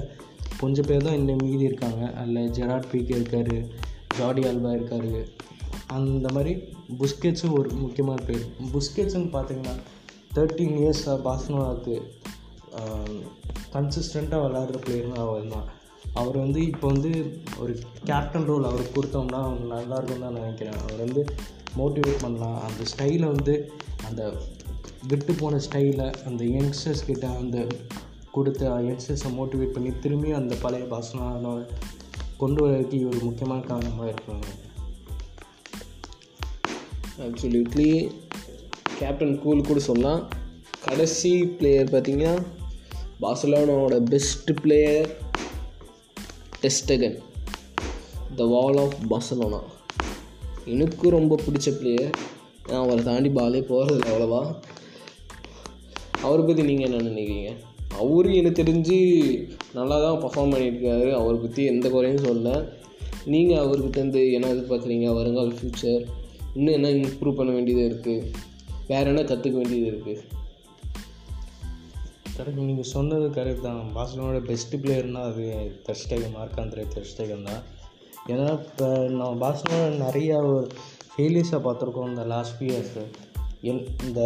கொஞ்சம் 0.61 0.87
பேர் 0.89 1.05
தான் 1.07 1.17
இன்னும் 1.19 1.43
மீதி 1.45 1.65
இருக்காங்க. 1.69 2.01
அதில் 2.19 2.51
ஜெராட் 2.57 2.89
பீக்கே 2.91 3.15
இருக்கார் 3.19 3.55
ஜாடி 4.17 4.43
அல்வா 4.51 4.71
இருக்கார். 4.77 5.11
அந்த 5.97 6.27
மாதிரி 6.35 6.53
புஸ்கெட்ஸும் 7.01 7.55
ஒரு 7.59 7.69
முக்கியமான 7.83 8.19
பேர் 8.29 8.45
புஸ்கெட்ஸுன்னு 8.75 9.31
பார்த்தீங்கன்னா 9.35 9.75
தேர்ட்டீன் 10.35 10.75
இயர்ஸ் 10.81 11.05
பார்சலோனாவுக்கு 11.27 11.95
கன்சிஸ்டண்ட்டாக 13.73 14.43
விளாட்ற 14.45 14.77
பிளேயர்னால் 14.85 15.25
அவர் 15.27 15.51
தான். 15.53 15.67
அவர் 16.19 16.37
வந்து 16.37 16.59
இப்போ 16.71 16.87
வந்து 16.87 17.11
ஒரு 17.61 17.73
கேப்டன் 18.09 18.47
ரோல் 18.51 18.67
அவருக்கு 18.69 18.95
கொடுத்தோம்னா 18.95 19.39
அவர் 19.43 19.99
இருக்கும்னு 19.99 20.25
தான் 20.25 20.39
நினைக்கிறேன். 20.39 20.79
அவர் 20.83 21.03
வந்து 21.05 21.21
மோட்டிவேட் 21.79 22.23
பண்ணலாம். 22.25 22.57
அந்த 22.67 22.83
ஸ்டைலை 22.91 23.27
வந்து 23.35 23.55
அந்த 24.07 24.23
விட்டு 25.11 25.33
போன 25.33 25.59
ஸ்டைலை 25.67 26.07
அந்த 26.27 26.43
யங்ஸ்டர்ஸ் 26.55 27.07
கிட்ட 27.07 27.25
அந்த 27.41 27.57
கொடுத்த 28.35 28.69
யங்ஸ்டர்ஸை 28.89 29.31
மோட்டிவேட் 29.39 29.75
பண்ணி 29.77 29.91
திரும்பி 30.03 30.29
அந்த 30.41 30.53
பழைய 30.61 30.85
பாசனம் 30.93 31.65
கொண்டு 32.41 32.61
வரதுக்கு 32.65 32.95
இவர் 33.03 33.27
முக்கியமான 33.27 33.61
காரணமாக 33.71 34.11
இருக்கிறாங்க 34.11 34.51
அப்சல்யூட்லி 37.25 37.89
கேப்டன் 38.99 39.39
கூல் 39.39 39.67
கூட 39.67 39.79
சொல்லலாம். 39.79 40.21
கடைசி 40.83 41.45
பிளேயர் 41.45 41.91
பார்த்தீங்கன்னா 41.91 42.35
பார்சலோனாவோட 43.21 44.09
best 44.09 44.61
player 44.61 45.09
Ter Stegen. 46.61 47.17
The 48.35 48.45
wall 48.45 48.77
of 48.77 48.95
Barcelona 49.09 49.61
எனக்கும் 50.65 51.11
ரொம்ப 51.11 51.35
பிடிச்ச 51.35 51.71
பிளேயர் 51.71 52.09
நான் 52.67 52.83
அவரை 52.83 53.03
தாண்டி 53.03 53.29
பாலே 53.29 53.59
போகிறதில்ல 53.61 54.09
அவ்வளோவா. 54.11 54.55
அவரை 56.21 56.45
பற்றி 56.45 56.63
நீங்கள் 56.63 56.91
என்ன 56.91 57.09
நினைக்கிறீங்க? 57.09 57.55
அவரு 57.93 58.35
எனக்கு 58.35 58.63
தெரிஞ்சு 58.63 58.97
நல்லா 59.73 59.97
தான் 60.01 60.21
பர்ஃபார்ம் 60.21 60.53
பண்ணியிருக்காரு. 60.53 61.13
அவரை 61.13 61.39
பற்றி 61.39 61.65
எந்த 61.65 61.89
குறையும் 61.89 62.23
சொல்ல 62.23 62.69
நீங்கள் 63.25 63.57
அவர்கிட்டேருந்து 63.57 64.31
என்ன 64.31 64.53
எதிர்பார்க்குறீங்க? 64.53 65.13
வருங்கால 65.13 65.47
ஃப்யூச்சர் 65.47 66.05
இன்னும் 66.53 66.73
என்ன 66.73 66.89
இம்ப்ரூவ் 66.89 67.35
பண்ண 67.35 67.51
வேண்டியது 67.51 67.83
இருக்குது 67.95 68.25
வேறு 68.87 69.09
என்ன 69.11 69.21
கற்றுக்க 69.31 69.57
வேண்டியது 69.61 69.89
இருக்குது 69.91 70.41
கரெக்ட் 72.35 72.67
நீங்கள் 72.69 72.91
சொன்னது 72.93 73.25
கரெக்ட் 73.35 73.65
தான். 73.67 73.81
பார்சலோனோட 73.95 74.39
பெஸ்ட்டு 74.49 74.79
பிளேயர்னால் 74.83 75.29
அது 75.31 75.43
தெர்ஸ்டேகன் 75.87 76.35
மார்க்காந்திரே 76.37 76.83
தெர்ஸ்டேகன் 76.95 77.47
தான். 77.49 77.61
ஏன்னா 78.31 78.47
இப்போ 78.61 78.87
நம்ம 79.17 79.31
பார்சலோனா 79.43 79.87
நிறையா 80.05 80.37
ஒரு 80.51 80.61
ஃபெயிலியர்ஸை 81.13 81.59
பார்த்துருக்கோம் 81.65 82.09
இந்த 82.11 82.23
லாஸ்ட் 82.33 82.55
ஃபியூ 82.59 82.69
இயர்ஸு 82.73 83.03
எல் 83.71 83.83
இந்த 84.05 84.21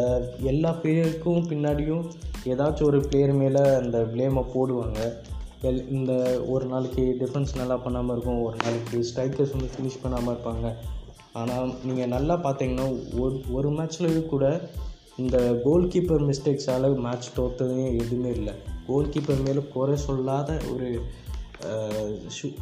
எல்லா 0.52 0.70
பிளேயருக்கும் 0.84 1.48
பின்னாடியும் 1.50 2.06
ஏதாச்சும் 2.52 2.90
ஒரு 2.92 3.00
பிளேயர் 3.10 3.34
மேலே 3.42 3.64
அந்த 3.82 3.98
ப்ளேமை 4.14 4.44
போடுவாங்க. 4.54 5.00
எல் 5.68 5.82
இந்த 5.90 6.14
ஒரு 6.54 6.66
நாளைக்கு 6.66 7.04
டிஃபென்ஸ் 7.22 7.52
நல்லா 7.62 7.78
பண்ணாமல் 7.86 8.14
இருக்கும் 8.16 8.42
ஒரு 8.48 8.58
நாளைக்கு 8.64 8.98
ஸ்ட்ரைக்கர்ஸ் 9.10 9.54
வந்து 9.56 9.70
ஃபினிஷ் 9.76 10.02
பண்ணாமல் 10.02 10.32
இருப்பாங்க. 10.34 10.68
ஆனால் 11.34 11.74
நீங்கள் 11.84 12.12
நல்லா 12.16 12.36
பார்த்தீங்கன்னா 12.44 12.88
ஒரு 13.20 13.38
ஒரு 13.50 13.70
மேட்ச்லேயும் 13.70 14.32
கூட 14.34 14.46
இந்த 15.18 15.38
கோல் 15.64 15.86
கீப்பர் 15.94 16.26
மிஸ்டேக்ஸால் 16.30 16.88
மேட்ச் 17.06 17.30
தோற்றதே 17.36 17.86
எதுவுமே 18.02 18.32
இல்லை. 18.40 18.54
கோல் 18.88 19.10
கீப்பர் 19.14 19.46
மேலே 19.46 19.62
குறை 19.76 19.96
சொல்லாத 19.98 20.60
ஒரு 20.74 20.90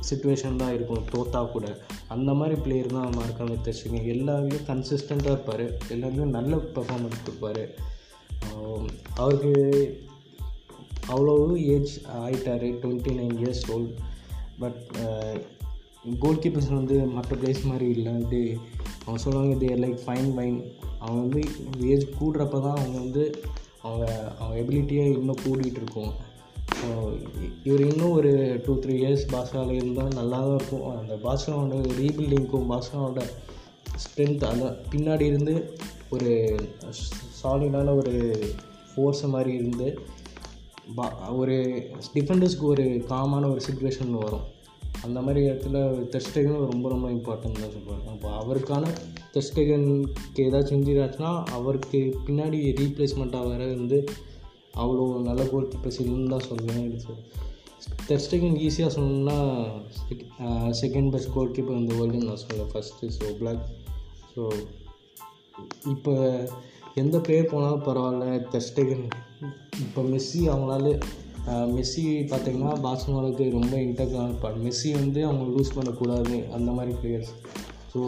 சுச்சுவேஷன் 0.09 0.59
தான் 0.61 0.73
இருக்கும் 0.73 1.07
தோத்தா 1.13 1.39
கூட. 1.51 1.65
அந்த 2.07 2.33
மாதிரி 2.33 2.55
பிளேயர் 2.61 2.93
தான் 2.95 3.17
மார்க்கான 3.17 3.57
தெரிச்சுங்க 3.65 3.99
எல்லாருமே 4.13 4.59
கன்சிஸ்டண்ட்டாக 4.69 5.35
இருப்பார். 5.35 5.65
எல்லாருமே 5.89 6.27
நல்ல 6.37 6.55
பெர்ஃபார்மன்ஸ் 6.55 7.23
கொடுப்பார். 7.25 7.63
அவருக்கு 9.15 9.53
அவ்வளோ 11.13 11.35
ஏஜ் 11.73 11.93
ஆயிட்டார் 12.23 12.65
twenty 12.83 13.11
nine 13.19 13.35
years 13.41 13.65
old 13.73 13.93
but 14.59 14.81
goalkeepers 16.43 16.69
வந்து 16.69 16.95
மற்ற 17.15 17.35
பிளேஸ் 17.35 17.61
மாதிரி 17.63 17.87
இல்லை 17.89 18.13
இது 18.21 18.57
அவங்க 19.05 19.19
சொல்லுவாங்க 19.23 19.53
இது 19.55 19.75
லைக் 19.83 19.99
ஃபைன் 20.05 20.29
வைன் 20.33 20.59
அவங்க 20.99 21.19
வந்து 21.25 21.41
ஏஜ் 21.91 22.05
கூடுறப்ப 22.19 22.61
தான் 22.65 22.79
அவங்க 22.81 22.97
வந்து 22.99 23.23
அவங்க 23.81 24.05
அவங்க 24.39 24.55
எபிலிட்டியே 24.61 25.05
இன்னும் 25.17 25.43
கூடிட்டு 25.45 25.79
இருக்கும். 25.81 26.13
ஸோ 26.79 26.87
இவர் 27.63 27.83
இன்னும் 27.89 28.11
ஒரு 28.11 28.31
டூ 28.65 28.73
த்ரீ 28.79 28.93
இயர்ஸ் 29.01 29.25
பாஸ்காவில் 29.33 29.79
இருந்தால் 29.79 30.15
நல்லா 30.19 30.39
தான் 30.39 30.55
இருக்கும். 30.55 30.87
அந்த 30.99 31.15
பாஸ்காவோட 31.25 31.81
ரீபில்டிங்க்கும் 32.01 32.69
பாஸ்காவோட 32.71 33.21
ஸ்ட்ரென்த் 34.03 34.49
அந்த 34.51 34.67
பின்னாடி 34.91 35.21
இருந்து 35.21 35.55
ஒரு 36.09 36.31
சாலிடான 37.41 37.95
ஒரு 37.95 38.15
ஃபோர்ஸை 38.89 39.29
மாதிரி 39.29 39.53
இருந்து 39.53 39.99
பா 40.95 41.05
ஒரு 41.29 41.55
டிஃபெண்டர்ஸ்க்கு 42.13 42.67
ஒரு 42.73 42.83
காமான 43.09 43.49
ஒரு 43.51 43.61
சுச்சுவேஷன் 43.67 44.11
வரும். 44.25 44.45
அந்த 45.03 45.19
மாதிரி 45.21 45.39
இடத்துல 45.45 45.79
டெஸ்டேகன் 46.13 46.69
ரொம்ப 46.71 46.89
ரொம்ப 46.89 47.07
இம்பார்ட்டன்ட் 47.09 47.61
தான் 47.61 47.73
சொல்லுவாங்க 47.73 48.11
அப்போ 48.11 48.29
அவருக்கான 48.37 48.91
டெஸ்டேகனுக்கு 49.33 50.45
ஏதாச்சும் 50.45 50.77
இன்ஜுரி 50.79 50.99
ஆச்சுன்னா 50.99 51.31
அவருக்கு 51.51 51.99
பின்னாடி 52.27 52.59
ரீப்ளேஸ்மெண்ட்டாக 52.81 53.49
வர 53.49 53.63
வந்து 53.73 53.99
அவ்வளோ 54.75 55.03
நல்ல 55.21 55.41
கோல் 55.45 55.69
கீப்பர்ஸ் 55.69 55.99
இல்லைன்னு 56.01 56.33
தான் 56.35 56.47
சொல்லுவேன் 56.49 56.93
டெஸ்டேகன் 58.07 58.57
ஈஸியாக 58.59 58.93
சொல்லணும்னா 58.95 59.37
செகண்ட் 60.79 61.11
பெஸ்ட் 61.11 61.33
கோல் 61.33 61.51
கீப்பர் 61.51 61.81
இந்த 61.81 61.93
வேர்ல்டுன்னு 61.93 62.29
நான் 62.29 62.43
சொல்லுவேன் 62.43 62.71
ஃபஸ்ட்டு 62.73 63.11
ஸோ 63.17 63.27
பிளாக் 63.39 63.63
ஸோ 64.35 64.43
இப்போ 65.85 66.13
எந்த 66.95 67.17
பிளேயர் 67.17 67.51
போனாலும் 67.51 67.81
பரவாயில்ல 67.81 68.25
டெஸ்டேகன் 68.51 69.05
இப்போ 69.79 70.01
மெஸ்ஸி 70.03 70.41
அவங்களால 70.49 70.91
மெஸ்ஸி 71.47 72.03
பார்த்திங்கன்னா 72.31 72.73
பார்சலோனாவுக்கு 72.85 73.51
ரொம்ப 73.51 73.77
இன்டர்கான 73.77 74.53
மெஸ்ஸி 74.63 74.91
வந்து 74.91 75.25
அவங்க 75.25 75.43
லூஸ் 75.55 75.75
பண்ணக்கூடாது 75.75 76.51
அந்த 76.53 76.71
மாதிரி 76.71 76.95
பிளேயர்ஸ் 77.03 77.31
ஸோ 77.93 77.99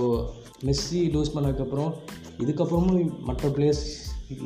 மெஸ்ஸி 0.65 1.01
லூஸ் 1.15 1.33
பண்ணதுக்கப்புறம் 1.35 1.93
இதுக்கப்புறமும் 2.37 3.19
மற்ற 3.19 3.49
பிளேயர்ஸ் 3.49 3.85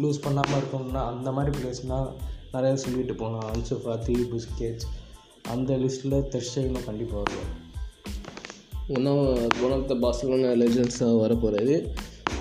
லூஸ் 0.01 0.21
பண்ணாமல் 0.21 0.59
இருக்கணும்னா 0.61 1.03
அந்த 1.13 1.31
மாதிரி 1.31 1.57
பிளேயர்ஸ்னால் 1.57 2.09
நிறையா 2.53 2.73
சொல்லிட்டு 2.73 3.15
போகலாம். 3.15 3.53
அன்சு 3.53 3.75
ஃபாத்தி 3.83 4.15
புஸ்கேட்ஸ் 4.31 4.87
அந்த 5.49 5.77
லிஸ்ட்டில் 5.77 6.17
டெஸ்டேகனும் 6.33 6.85
கண்டிப்பாக 6.85 7.23
வரும் 7.23 7.49
இன்னும் 8.87 9.25
ஒன் 9.63 9.71
ஆஃப் 9.71 9.87
த 9.87 9.95
பார்சலோனா 9.95 10.51
லெஜன்ஸாக 10.61 11.19
வரப்போகிறது 11.19 11.93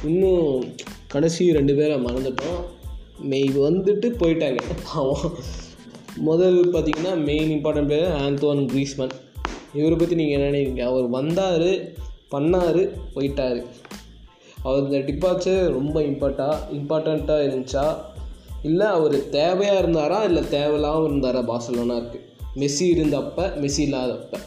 இன்னும் 0.04 0.74
கடைசி 1.06 1.52
ரெண்டு 1.52 1.74
பேரை 1.74 2.04
மறந்துட்டோம். 2.04 2.60
மே 3.18 3.48
வந்துட்டு 3.48 4.08
போயிட்டாங்க. 4.20 4.60
பாவம். 4.92 5.34
முதல் 6.16 6.72
பார்த்தீங்கன்னா 6.72 7.24
main 7.24 7.60
important 7.60 7.86
player 7.86 8.20
Antoine 8.20 8.62
Griezmann. 8.66 9.10
இவரை 9.74 9.96
பற்றி 9.96 10.14
நீங்கள் 10.14 10.40
என்ன 10.40 10.58
நினைக்கிறீங்க? 10.58 10.86
அவர் 10.86 11.08
வந்தார் 11.08 11.68
பண்ணார் 12.30 12.98
போயிட்டார். 13.14 13.64
அவர் 14.62 14.90
இந்த 14.90 14.98
டிபார்ச்சர் 14.98 15.70
ரொம்ப 15.70 16.00
இம்பார்ட்டாக 16.00 16.56
இம்பார்ட்டண்ட்டாக 16.72 17.44
இருந்துச்சா? 17.44 17.96
இல்லை 18.62 18.86
அவர் 18.86 19.16
தேவையாக 19.16 19.80
இருந்தாரா? 19.80 20.22
இல்லை 20.22 20.48
தேவையில்லாமல் 20.48 21.10
இருந்தாரா? 21.10 21.40
பார்சலோனா 21.50 21.96
இருக்குது 22.00 22.28
மெஸ்ஸி 22.54 22.80
இருந்தப்ப 22.80 23.36
மெஸ்ஸி 23.36 23.78
இல்லாதப்ப. 23.78 24.38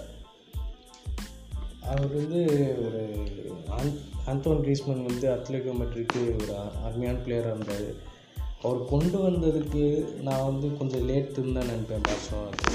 அவர் 1.88 2.14
வந்து 2.14 2.42
ஒரு 2.86 3.22
ஆன் 3.70 3.98
ஆந்தோன் 4.28 4.62
கிரீஸ்மன் 4.66 5.06
வந்து 5.06 5.30
அத்லெட்டிகோ 5.30 5.74
மெட்ரிக்கு 5.74 6.36
ஒரு 6.42 6.54
அருமையான 6.84 7.18
பிளேயராக 7.18 7.56
இருந்தார். 7.56 8.12
அவர் 8.64 8.90
கொண்டு 8.90 9.18
வந்ததுக்கு 9.28 9.84
நான் 10.22 10.46
வந்து 10.46 10.68
கொஞ்சம் 10.78 11.06
லேட் 11.10 11.36
தான் 11.36 11.70
நினைப்பேன் 11.72 12.08
பார்சலோனாக்கு 12.08 12.72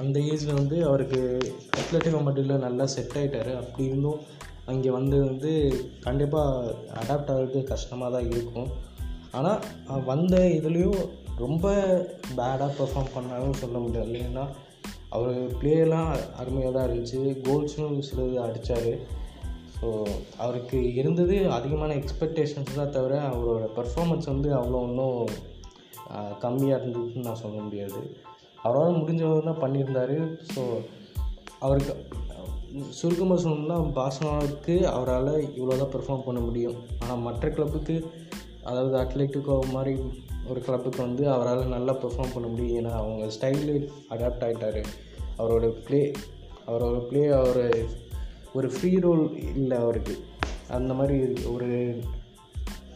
அந்த 0.00 0.16
ஏஜில் 0.20 0.58
வந்து 0.58 0.76
அவருக்கு 0.86 1.20
அத்லெட்டிகோ 1.80 2.20
மெட்ரிக்கில் 2.26 2.64
நல்லா 2.66 2.84
செட் 2.94 3.16
ஆகிட்டார் 3.20 3.50
அப்படி 3.60 3.84
இருந்தும் 3.88 4.20
அங்கே 4.66 4.90
வந்து 4.90 5.16
வந்து 5.24 5.52
கண்டிப்பாக 6.00 6.74
அடாப்ட் 7.00 7.30
ஆகிறது 7.34 7.60
கஷ்டமாக 7.64 8.10
தான் 8.16 8.28
இருக்கும். 8.30 8.68
ஆனால் 9.38 9.62
வந்த 10.06 10.36
இதுலேயும் 10.58 11.00
ரொம்ப 11.36 11.72
பேடாக 12.36 12.70
பெர்ஃபார்ம் 12.78 13.14
பண்ணாலும் 13.14 13.60
சொல்ல 13.62 13.78
முடியாது. 13.78 14.08
இல்லைன்னா 14.10 14.44
அவர் 15.08 15.38
பிளேயெல்லாம் 15.60 16.10
அருமையாக 16.36 16.72
தான் 16.76 16.88
இருந்துச்சு. 16.88 17.20
கோல்ஸும் 17.46 17.98
சிலது 18.08 18.36
அடித்தார் 18.46 18.92
ஸோ 19.80 19.88
அவருக்கு 20.36 20.78
இருந்தது 20.94 21.36
அதிகமான 21.56 21.94
எக்ஸ்பெக்டேஷன்ஸ் 21.94 22.78
தான் 22.78 22.94
தவிர 22.96 23.14
அவரோட 23.28 23.66
பர்ஃபார்மன்ஸ் 23.78 24.30
வந்து 24.32 24.48
அவ்வளோ 24.58 24.80
ஒன்றும் 24.86 25.20
கம்மியாக 26.44 26.80
இருந்ததுன்னு 26.80 27.26
நான் 27.26 27.42
சொல்ல 27.42 27.58
முடியாது. 27.60 28.00
அவரால் 28.62 28.98
முடிஞ்சவர் 29.00 29.48
தான் 29.48 29.62
பண்ணியிருந்தார். 29.64 30.16
ஸோ 30.54 30.62
அவருக்கு 31.58 31.92
சுருக்கமாக 32.88 33.38
சொல்லணும்னா 33.42 33.76
பாசனாவுக்கு 33.98 34.74
அவரால் 34.94 35.32
இவ்வளோ 35.56 35.78
தான் 35.82 35.94
பெர்ஃபார்ம் 35.94 36.26
பண்ண 36.26 36.40
முடியும். 36.40 36.76
ஆனால் 37.02 37.24
மற்ற 37.28 37.48
கிளப்புக்கு 37.48 37.96
அதாவது 38.62 38.96
அத்லெட்டிக்கோ 39.02 39.56
மாதிரி 39.76 39.94
ஒரு 40.48 40.60
கிளப்புக்கு 40.60 41.00
வந்து 41.02 41.24
அவரால் 41.30 41.74
நல்லா 41.76 41.92
பெர்ஃபார்ம் 42.02 42.34
பண்ண 42.34 42.46
முடியும். 42.48 42.76
ஏன்னா 42.80 42.92
அவங்க 43.00 43.24
ஸ்டைலு 43.36 43.74
அடாப்ட் 44.10 44.44
ஆகிட்டாரு 44.46 44.82
அவரோட 45.38 45.66
ப்ளே 45.86 46.02
அவரோட 46.66 46.98
ப்ளே 47.10 47.22
அவர் 47.28 47.62
ஒரு 48.54 48.70
ஃப்ரீ 48.70 48.98
ரோல் 48.98 49.54
இல்லை 49.54 49.76
அவருக்கு. 49.76 50.24
அந்த 50.68 50.94
மாதிரி 50.94 51.44
ஒரு 51.44 52.00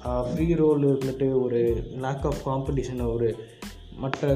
ஃப்ரீ 0.03 0.55
ரோல் 0.55 0.83
இருந்துட்டு 0.85 1.43
ஒரு 1.43 1.85
லேக் 1.91 2.25
ஆஃப் 2.25 2.49
காம்படிஷன் 2.49 3.13
ஒரு 3.13 3.37
மற்ற 3.97 4.35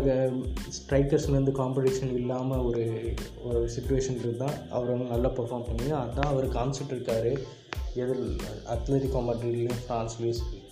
ஸ்ட்ரைக்கர்ஸ்லேருந்து 0.79 1.53
காம்படிஷன் 1.53 2.13
இல்லாமல் 2.13 2.59
ஒரு 2.59 3.15
ஒரு 3.45 3.71
சுச்சுவேஷன் 3.77 4.19
இருந்தால் 4.19 4.71
அவர் 4.71 4.89
வந்து 4.89 5.05
நல்லா 5.05 5.29
பெர்ஃபார்ம் 5.29 5.77
பண்ணி 5.77 5.93
அதான் 5.93 6.31
அவர் 6.33 6.49
கான்செப்ட் 6.49 6.93
இருக்கார். 6.93 7.57
எதில் 7.95 8.37
அத்லெட்டிக் 8.67 9.17
மட்ரிட்லேயும் 9.19 9.79
ஃப்ரான்ஸ்லேயும் 9.89 10.39
சரி 10.41 10.63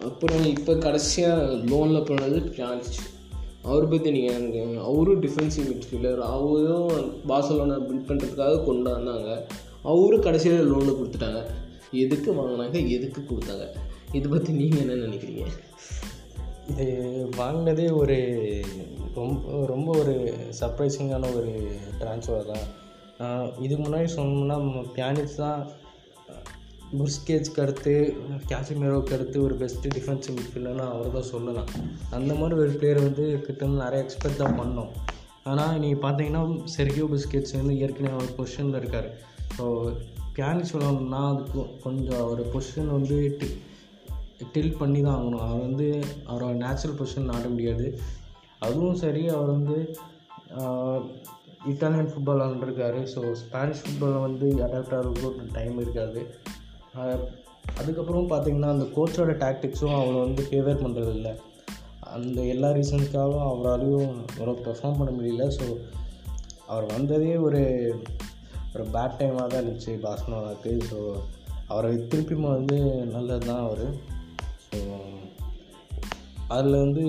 அப்புறம் 0.00 0.44
இப்போ 0.44 0.76
கடைசியாக 0.76 1.42
லோனில் 1.42 2.02
போனது 2.02 2.38
பியானிச் 2.38 2.98
அவர் 3.68 3.90
பற்றி 3.92 4.08
நீங்கள் 4.14 4.36
எனக்கு 4.38 4.62
அவரும் 4.88 5.22
டிஃபென்சிவ் 5.24 5.68
மிட்ஃபீல்டர் 5.70 6.20
அவரும் 6.32 7.10
பார்சலோனா 7.30 7.76
பில்ட் 7.88 8.08
பண்ணுறதுக்காக 8.08 8.56
கொண்டு 8.68 8.88
வந்தாங்க. 8.96 9.30
அவரும் 9.92 10.24
கடைசியில் 10.26 10.68
லோனில் 10.70 10.98
கொடுத்துட்டாங்க. 10.98 11.40
எதுக்கு 12.02 12.30
வாங்கினாங்க? 12.38 12.78
எதுக்கு 12.96 13.20
கொடுத்தாங்க? 13.30 13.66
இதை 14.18 14.26
பற்றி 14.32 14.52
நீங்கள் 14.60 14.82
என்ன 14.84 14.98
நினைக்கிறீங்க? 15.06 15.44
இது 16.72 16.84
வாங்கினதே 17.40 17.86
ஒரு 18.00 18.18
ரொம்ப 19.20 19.66
ரொம்ப 19.72 19.88
ஒரு 20.02 20.14
சர்ப்ரைசிங்கான 20.60 21.30
ஒரு 21.38 21.52
ட்ரான்ஸ்ஃபர் 22.00 22.50
தான். 22.52 22.66
இதுக்கு 23.64 23.82
முன்னாடி 23.84 24.08
சொன்னோம்னா 24.18 24.56
பியானிஸ் 24.96 25.40
தான் 25.42 25.60
புஸ்கேஜ்க்கு 26.98 27.60
அடுத்து 27.60 28.14
கேசிமேரோவுக்கு 28.48 29.12
அடுத்து 29.12 29.42
ஒரு 29.42 29.54
பெஸ்ட்டு 29.54 29.90
டிஃபென்சிவ் 29.94 30.36
மிட்ஃபீல்டர்னு 30.36 30.78
அவர் 30.78 31.12
தான் 31.12 31.22
சொல்லலாம். 31.22 31.66
அந்த 32.10 32.34
மாதிரி 32.34 32.60
ஒரு 32.60 32.70
பிளேயர் 32.70 33.00
வந்து 33.00 33.40
கிட்ட 33.40 33.66
நிறைய 33.66 34.06
எக்ஸ்பெக்ட் 34.06 34.36
தான் 34.36 34.60
பண்ணோம். 34.60 34.88
ஆனால் 35.44 35.78
நீங்கள் 35.78 36.10
பார்த்தீங்கன்னா 36.10 36.64
செர்கியோ 36.76 37.06
பிஸ்கெட்ஸ் 37.06 37.56
வந்து 37.56 37.78
ஏற்கனவே 37.78 38.24
ஒரு 38.24 38.34
பொசிஷனில் 38.36 38.76
இருக்கார். 38.76 39.18
ஸோ 39.58 39.92
பியானிஸ் 40.36 40.64
சொல்லணும்னா 40.72 41.34
அதுக்கு 41.34 41.66
கொஞ்சம் 41.82 42.28
ஒரு 42.28 42.46
பொசிஷன் 42.52 42.86
வந்து 42.86 43.36
டி- 43.40 43.58
டில் 44.52 44.76
பண்ணி 44.76 45.02
தான் 45.02 45.20
ஆகணும். 45.20 45.38
அவர் 45.38 45.60
வந்து 45.60 46.04
அவரோட 46.28 46.52
நேச்சுரல் 46.52 46.96
பொசிஷன் 46.96 47.30
ஆட 47.30 47.48
முடியாது. 47.48 47.98
அதுவும் 48.58 48.94
சரி 48.94 49.28
அவர் 49.28 49.46
வந்து 49.46 49.96
இட்டாலியன் 51.68 52.08
ஃபுட்பால் 52.08 52.38
விளாண்டுருக்காரு 52.40 53.08
ஸோ 53.14 53.32
ஸ்பானிஷ் 53.32 53.84
ஃபுட்பாலில் 53.86 54.20
வந்து 54.20 54.46
அடாப்ட் 54.46 54.94
ஆகிறதுக்கு 54.94 55.52
டைம் 55.52 55.80
இருக்காது. 55.80 56.34
அதுக்கப்புறம் 57.76 58.30
பார்த்தீங்கன்னா 58.30 58.70
அந்த 58.74 58.86
கோச்சோட 58.96 59.32
டாக்டிக்ஸும் 59.44 59.96
அவரை 60.00 60.18
வந்து 60.20 60.42
ஃபேவர் 60.50 60.82
பண்ணுறதில்ல 60.84 61.30
அந்த 62.00 62.42
எல்லா 62.42 62.68
ரீசன்ஸ்க்காகவும் 62.68 63.46
அவராலையும் 63.50 64.12
அவ்வளோ 64.26 64.54
பெர்ஃபார்ம் 64.66 64.98
பண்ண 64.98 65.12
முடியல. 65.18 65.46
ஸோ 65.58 65.66
அவர் 66.66 66.86
வந்ததே 66.86 67.36
ஒரு 67.36 67.62
ஒரு 68.74 68.84
பேட் 68.84 69.18
டைமாக 69.18 69.46
தான் 69.46 69.62
இருந்துச்சு 69.62 69.92
பாஸ்மனாவுக்கு 70.04 70.72
ஸோ 70.90 70.98
அவரை 71.66 72.06
திருப்பி 72.06 72.34
வந்து 72.34 72.78
நல்லது 73.16 73.46
தான் 73.46 73.64
அவர். 73.66 73.86
ஸோ 74.66 74.78
அதில் 76.48 76.82
வந்து 76.84 77.04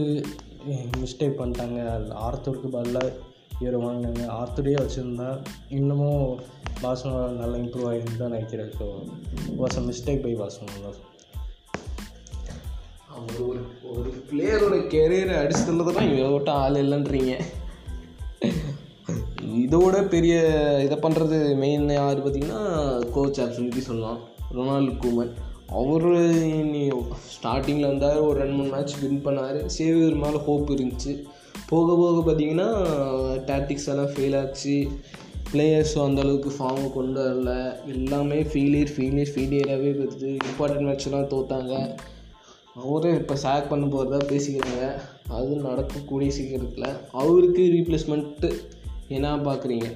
மிஸ்டேக் 1.03 1.39
பண்ணிட்டாங்க. 1.39 1.79
ஆர்த்தருக்கு 2.25 2.67
பதிலாக 2.67 3.13
இவரை 3.59 3.79
வாங்கினாங்க 3.81 4.23
ஆர்த்தரையே 4.39 4.77
வச்சுருந்தா 4.81 5.29
இன்னமும் 5.69 6.39
பாசனம் 6.81 7.35
நல்லா 7.35 7.57
இம்ப்ரூவ் 7.57 7.89
ஆகிருந்து 7.89 8.17
தான் 8.17 8.31
நினைக்கிறேன். 8.31 8.71
So 8.79 8.85
was 9.59 9.77
a 9.77 9.83
mistake 9.89 10.23
by 10.23 10.33
பாசனம் 10.35 10.85
தான். 10.85 10.97
அவர் 13.17 13.41
ஒரு 13.49 13.61
ஒரு 13.95 14.09
பிளேயரோட 14.29 14.77
கெரியரை 14.93 15.35
அடிச்சு 15.41 15.65
தான் 15.65 16.09
இவரை 16.11 16.31
விட்டு 16.31 16.51
ஆள் 16.51 16.73
இல்லைன்றீங்க. 16.73 17.35
இதோட 19.63 20.07
பெரிய 20.07 20.35
இதை 20.85 20.97
பண்ணுறது 20.97 21.37
மெயின் 21.55 21.89
யார் 21.89 22.23
பார்த்தீங்கன்னா 22.25 22.61
கோச் 23.11 23.41
ஆப்ஷனுக்கு 23.41 23.81
சொல்லலாம். 23.89 24.19
Ronald 24.55 24.93
Koeman. 25.03 25.31
அவர் 25.81 26.07
ஸ்டார்டிங்கில் 27.35 27.91
வந்தார். 27.91 28.17
ஒரு 28.17 28.39
ரெண்டு 28.39 28.53
மூணு 28.53 28.69
மேட்ச் 28.69 28.99
வின் 28.99 29.23
பண்ணார். 29.25 29.65
சேவியர் 29.65 30.21
மேலே 30.23 30.37
ஹோப் 30.37 30.71
இருந்துச்சு. 30.71 31.13
போக 31.69 31.89
போக 31.99 32.17
பார்த்தீங்கன்னா 32.25 32.67
டாக்டிக்ஸ் 33.49 33.87
எல்லாம் 33.91 34.11
ஃபெயில் 34.13 34.35
ஆச்சு. 34.41 34.75
பிளேயர்ஸும் 35.51 36.05
அந்தளவுக்கு 36.07 36.49
ஃபார்மை 36.57 36.87
கொண்டு 36.95 37.19
வரல. 37.25 37.51
எல்லாமே 37.93 38.37
ஃபெயிலியர் 38.51 38.91
ஃபெயிலியர் 38.95 39.31
ஃபெயிலியராகவே 39.33 39.91
போயிடுது 39.97 40.29
இம்பார்ட்டன்ட் 40.49 40.87
மேட்ச்லாம் 40.87 41.31
தோற்றாங்க 41.33 41.73
அவரே 42.83 43.11
இப்போ 43.19 43.35
சேக் 43.43 43.69
பண்ண 43.71 43.85
போகிறதா 43.93 44.19
பேசிக்கிறாங்க. 44.31 44.85
அது 45.37 45.51
நடக்கக்கூடிய 45.67 46.31
சீக்கிரத்தில் 46.37 46.89
அவருக்கு 47.21 47.63
ரீப்ளேஸ்மெண்ட்டு 47.75 48.49
என்ன 49.15 49.35
பார்க்குறீங்க 49.47 49.87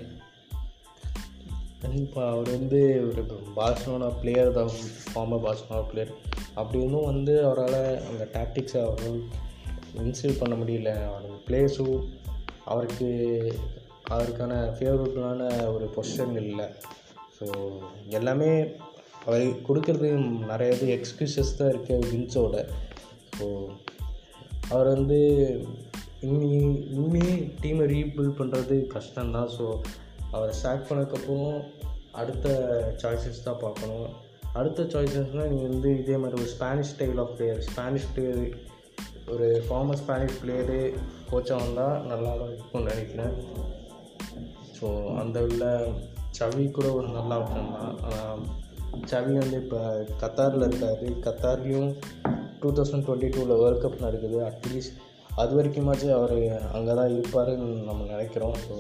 கண்டிப்பாக 1.82 2.32
அவர் 2.34 2.50
வந்து 2.56 2.80
ஒரு 3.10 3.22
பார்சலோனா 3.58 4.08
பிளேயர் 4.22 4.58
தான். 4.58 4.72
ஃபார்மர் 5.12 5.44
பார்சலோனா 5.46 5.84
பிளேயர் 5.92 6.14
அப்படி 6.60 6.80
இருந்தும் 6.80 7.10
வந்து 7.12 7.36
அவரால் 7.50 7.82
அந்த 8.10 8.24
டாக்டிக்ஸை 8.38 8.82
அவர் 8.86 9.20
இன்ஸ்டில் 10.04 10.40
பண்ண 10.40 10.56
முடியல. 10.56 10.92
அவரோட 11.08 11.38
ப்ளேஸும் 11.48 11.98
அவருக்கு 12.66 13.10
அவருக்கான 14.10 14.54
ஃபேவரபுளான 14.76 15.42
ஒரு 15.74 15.90
பொசிஷன் 15.96 16.36
இல்லை. 16.44 16.68
ஸோ 17.38 17.46
எல்லாமே 18.10 18.52
அவர் 19.26 19.44
கொடுக்கறது 19.68 20.10
நிறைய 20.52 20.76
இது 20.76 20.88
எக்ஸ்கியூசஸ் 20.96 21.58
தான் 21.58 21.72
இருக்குது 21.74 22.08
வின்ஸோட 22.12 22.66
ஸோ 23.38 23.48
அவர் 24.70 24.90
வந்து 24.96 25.20
இனி 26.20 26.52
இனிமே 26.96 27.28
டீமை 27.62 27.86
ரீபில்ட் 27.96 28.40
பண்ணுறது 28.40 28.78
கஷ்டம்தான் 28.96 29.52
ஸோ 29.58 29.66
அவரை 30.32 30.54
ஸ்டார்ட் 30.54 30.88
பண்ணதுக்கப்புறம் 30.90 31.54
அடுத்த 32.12 32.48
சாய்ஸஸ் 33.02 33.46
தான் 33.46 33.62
பார்க்கணும். 33.62 34.10
அடுத்த 34.54 34.84
சாய்ஸஸ்னால் 34.84 35.52
நீங்கள் 35.52 35.72
வந்து 35.74 35.90
இதே 36.00 36.18
மாதிரி 36.18 36.42
ஒரு 36.42 36.50
Spanish 36.56 36.92
style 36.94 37.20
of 37.20 37.34
player 37.38 37.62
Spanish 37.62 38.10
player 38.16 38.44
ஒரு 39.34 39.48
ஃபார்மர் 39.66 40.00
ஸ்பானிஷ் 40.02 40.40
பிளேயரு 40.42 40.80
கோச்சாக 41.32 41.60
வந்தால் 41.64 42.06
நல்லா 42.12 42.32
தான் 42.42 42.54
இருக்கும்னு 42.54 42.92
நினைக்கிறேன். 42.92 43.36
ஸோ 44.78 44.88
அந்த 45.22 45.38
உள்ள 45.48 45.66
சவி 46.38 46.66
கூட 46.78 46.88
ஒரு 47.00 47.08
நல்ல 47.18 47.32
ஆப்ஷன் 47.40 47.76
தான். 47.78 47.94
ஆனால் 48.08 48.42
சவி 49.12 49.34
வந்து 49.42 49.58
இப்போ 49.64 49.80
கத்தாரில் 50.22 50.66
இருக்கார். 50.68 51.06
கத்தார்லேயும் 51.26 51.92
டூ 52.62 52.70
தௌசண்ட் 52.78 53.06
டுவெண்ட்டி 53.08 53.30
டூவில் 53.36 53.62
வேர்ல்ட் 53.62 53.84
கப் 53.84 54.04
நடக்குது. 54.08 54.38
அட்லீஸ்ட் 54.50 54.98
அது 55.42 55.52
வரைக்குமாச்சும் 55.58 56.16
அவர் 56.18 56.36
அங்கே 56.78 56.94
தான் 57.00 57.14
இருப்பாருன்னு 57.16 57.70
நம்ம 57.90 58.02
நினைக்கிறோம். 58.14 58.58
ஸோ 58.66 58.76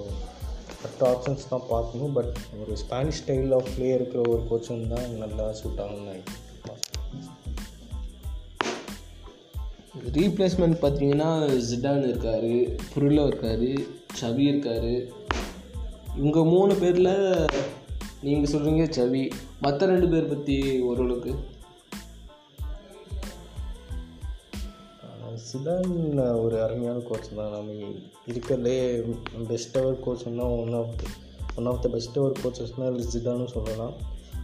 மற்ற 0.82 1.02
ஆப்ஷன்ஸ் 1.14 1.50
தான் 1.54 1.70
பார்க்கணும். 1.72 2.14
பட் 2.18 2.34
ஒரு 2.62 2.74
ஸ்பானிஷ் 2.84 3.20
ஸ்டைல் 3.22 3.54
ஆஃப் 3.58 3.72
பிளே 3.76 3.90
இருக்கிற 3.98 4.22
ஒரு 4.34 4.44
கோச்சிங் 4.52 4.86
தான் 4.96 5.18
நல்லா 5.24 5.48
சூட் 5.62 5.82
ஆகும்னு 5.86 6.10
நினைக்கிறேன். 6.12 6.46
ரீப்ளேஸ்மெண்ட் 10.14 10.78
பார்த்தீங்கன்னா 10.82 11.30
ஜிடான் 11.70 12.08
இருக்கார் 12.08 12.50
புருலோ 12.94 13.28
இருக்கார் 13.28 13.68
சவி 14.22 14.48
இருக்கார். 14.48 14.92
இவங்க 16.18 16.44
மூணு 16.46 16.76
பேரில் 16.76 17.46
நீங்கள் 18.22 18.52
சொல்கிறீங்க 18.52 18.86
சவி 18.98 19.32
மற்ற 19.62 19.86
ரெண்டு 19.86 20.08
பேர் 20.08 20.28
பற்றி 20.28 20.82
ஓரளவுக்கு? 20.82 21.36
சிதான் 25.52 26.42
ஒரு 26.44 26.62
அருமையான 26.64 27.00
கோச் 27.00 27.36
தான். 27.36 27.52
நம்ம 27.52 27.72
இருக்கிறதே 28.26 29.04
பெஸ்ட் 29.48 29.78
அவர் 29.78 30.00
கோச்னா 30.00 30.60
one 30.62 30.74
of 30.74 30.98
the 30.98 31.04
one 31.56 31.66
of 31.66 31.82
the 31.82 31.90
best 31.90 32.18
அவர் 32.18 32.38
கோச்சஸ்னால் 32.44 33.04
ஜிதான்னு 33.14 33.46
சொல்லலாம். 33.46 33.94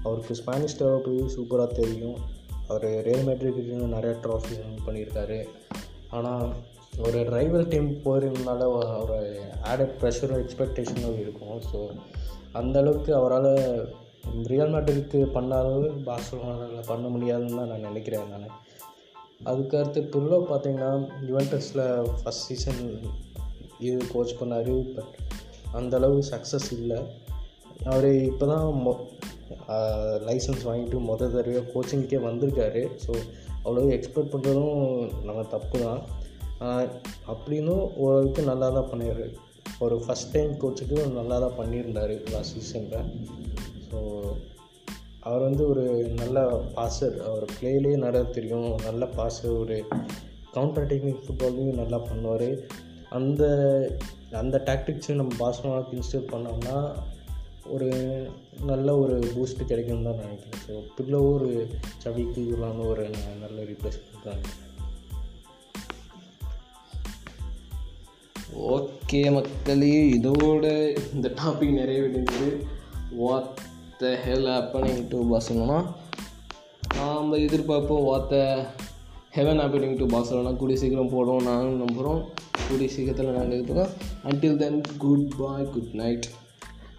அவருக்கு 0.03 0.35
ஸ்பானிஷ் 0.35 0.81
டெவலப் 0.81 1.29
சூப்பராக 1.35 1.67
தெரியும். 1.67 2.33
அவர் 2.67 2.87
ரியல் 3.07 3.27
மேட்ரிக்கு 3.27 3.95
நிறையா 3.97 4.15
ட்ராஃபி 4.23 4.55
பண்ணியிருக்காரு. 4.85 5.39
ஆனால் 6.17 6.45
ஒரு 7.05 7.19
ரைவல் 7.35 7.69
டீம் 7.71 7.89
போகிறதுனால 8.05 8.67
ஒரு 8.77 9.17
ஆடட் 9.71 9.95
ப்ரெஷரும் 10.01 10.41
எக்ஸ்பெக்டேஷனும் 10.43 11.19
இருக்கும். 11.23 11.57
ஸோ 11.69 11.79
அந்தளவுக்கு 12.59 13.11
அவரால் 13.19 13.51
ரியல் 14.51 14.71
மேட்ரிக்கு 14.73 15.19
பண்ண 15.35 15.51
அளவு 15.61 15.87
பார்சலோனாவில் 16.07 16.87
பண்ண 16.91 17.05
முடியாதுன்னு 17.15 17.59
தான் 17.59 17.71
நான் 17.71 17.87
நினைக்கிறேன் 17.89 18.31
நான். 18.33 18.55
அதுக்கடுத்து 19.51 20.01
புல்லோ 20.13 20.37
பார்த்தீங்கன்னா 20.51 20.91
யுவென்டஸில் 21.29 21.83
ஃபஸ்ட் 22.19 22.45
சீசன் 22.47 22.81
இது 23.87 23.99
கோச் 24.13 24.37
பண்ணார் 24.39 24.73
பட் 24.95 25.13
அந்தளவு 25.79 26.17
சக்ஸஸ் 26.31 26.69
இல்லை. 26.77 26.99
அவர் 27.91 28.09
இப்போ 28.31 28.45
தான் 28.53 28.67
மொ 28.85 28.93
லைசன்ஸ் 30.27 30.67
வாங்கிட்டு 30.67 30.99
மொதல் 31.09 31.33
தடவையாக 31.35 31.71
கோச்சிங்க்கே 31.73 32.19
வந்திருக்காரு. 32.27 32.83
ஸோ 33.03 33.11
அவ்வளோ 33.63 33.83
எக்ஸ்பெக்ட் 33.97 34.33
பண்ணுறதும் 34.33 34.81
நம்ம 35.27 35.43
தப்பு 35.53 35.77
தான் 35.85 36.01
அப்படின்னும் 37.31 37.85
ஓரளவுக்கு 38.03 38.41
நல்லா 38.51 38.67
தான் 38.77 38.89
பண்ணிடுறாரு 38.91 39.33
ஒரு 39.85 39.95
ஃபஸ்ட் 40.03 40.33
டைம் 40.33 40.51
கோச்சுக்கு 40.61 40.97
நல்லா 41.19 41.37
தான் 41.43 41.57
பண்ணியிருந்தார் 41.59 42.13
லாஸ்ட் 42.33 42.55
சீசனில் 42.57 43.09
ஸோ 43.87 43.99
அவர் 45.27 45.45
வந்து 45.47 45.63
ஒரு 45.71 45.83
நல்ல 46.21 46.39
பாசர் 46.75 47.15
அவர் 47.29 47.45
பிளேலேயே 47.55 47.97
நட 48.03 48.17
தெரியும். 48.37 48.67
நல்ல 48.87 49.03
பாசர் 49.17 49.55
ஒரு 49.61 49.77
கவுண்டர் 50.55 50.87
டெக்னிக் 50.91 51.23
ஃபுட்பாலையும் 51.25 51.79
நல்லா 51.81 51.99
பண்ணுவார். 52.09 52.49
அந்த 53.17 53.43
அந்த 54.41 54.55
டாக்டிக்ஸையும் 54.69 55.21
நம்ம 55.21 55.33
பாஸ்மாவுக்கு 55.41 55.97
இன்ஸ்டால் 55.99 56.31
பண்ணோம்னா 56.31 56.77
ஒரு 57.65 57.87
நல்ல 58.65 58.97
ஒரு 58.97 59.19
பூஸ்ட் 59.35 59.65
கிடைக்கும்னு 59.65 60.03
தான் 60.03 60.15
நினைக்கிறேன். 60.15 60.61
ஸோ 60.67 60.83
பிள்ளை 60.95 61.19
ஒரு 61.19 61.67
சவிக்கு 61.97 62.47
இல்லாமல் 62.47 62.85
ஒரு 62.85 63.09
ந- 63.09 63.39
நல்ல 63.41 63.61
ரீப்ளேஸ் 63.61 63.99
பண்ணுறாங்க 64.05 64.45
ஓகே 68.69 69.31
மக்களே 69.31 70.09
இதோட 70.11 70.65
இந்த 71.13 71.33
டாபிக் 71.43 71.77
நிறைவடைந்தது. 71.77 72.49
What 73.11 73.61
the 73.97 74.19
hell 74.25 74.47
happening 74.47 75.07
to 75.07 75.23
Barcelona 75.31 75.79
நாம் 76.95 77.33
எதிர்பார்ப்போம் 77.33 78.05
what 78.05 78.29
the 78.29 78.69
heaven 79.31 79.59
happening 79.59 79.97
to 79.97 80.05
Barcelona 80.05 80.55
கூடிய 80.55 80.77
சீக்கிரம் 80.77 81.09
போடுவோம் 81.09 81.43
நாங்களும் 81.43 81.83
நம்புகிறோம் 81.85 82.21
கூடிய 82.69 82.89
சீக்கிரத்தில் 82.89 83.31
நாங்கள் 83.31 83.57
இருக்கிறோம் 83.57 83.91
until 84.23 84.55
then 84.55 84.81
good 84.97 85.35
bye 85.37 85.69
good 85.73 85.93
night 85.93 86.27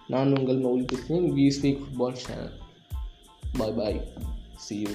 நான் 0.09 0.35
உங்கள் 0.37 0.61
மௌலி 0.61 0.83
பேசுகிறேன் 0.83 1.25
we 1.35 1.45
sneak 1.55 1.81
football 1.81 2.19
channel 2.23 2.53
bye 3.57 3.73
bye 3.73 3.97
see 4.65 4.75
you 4.83 4.93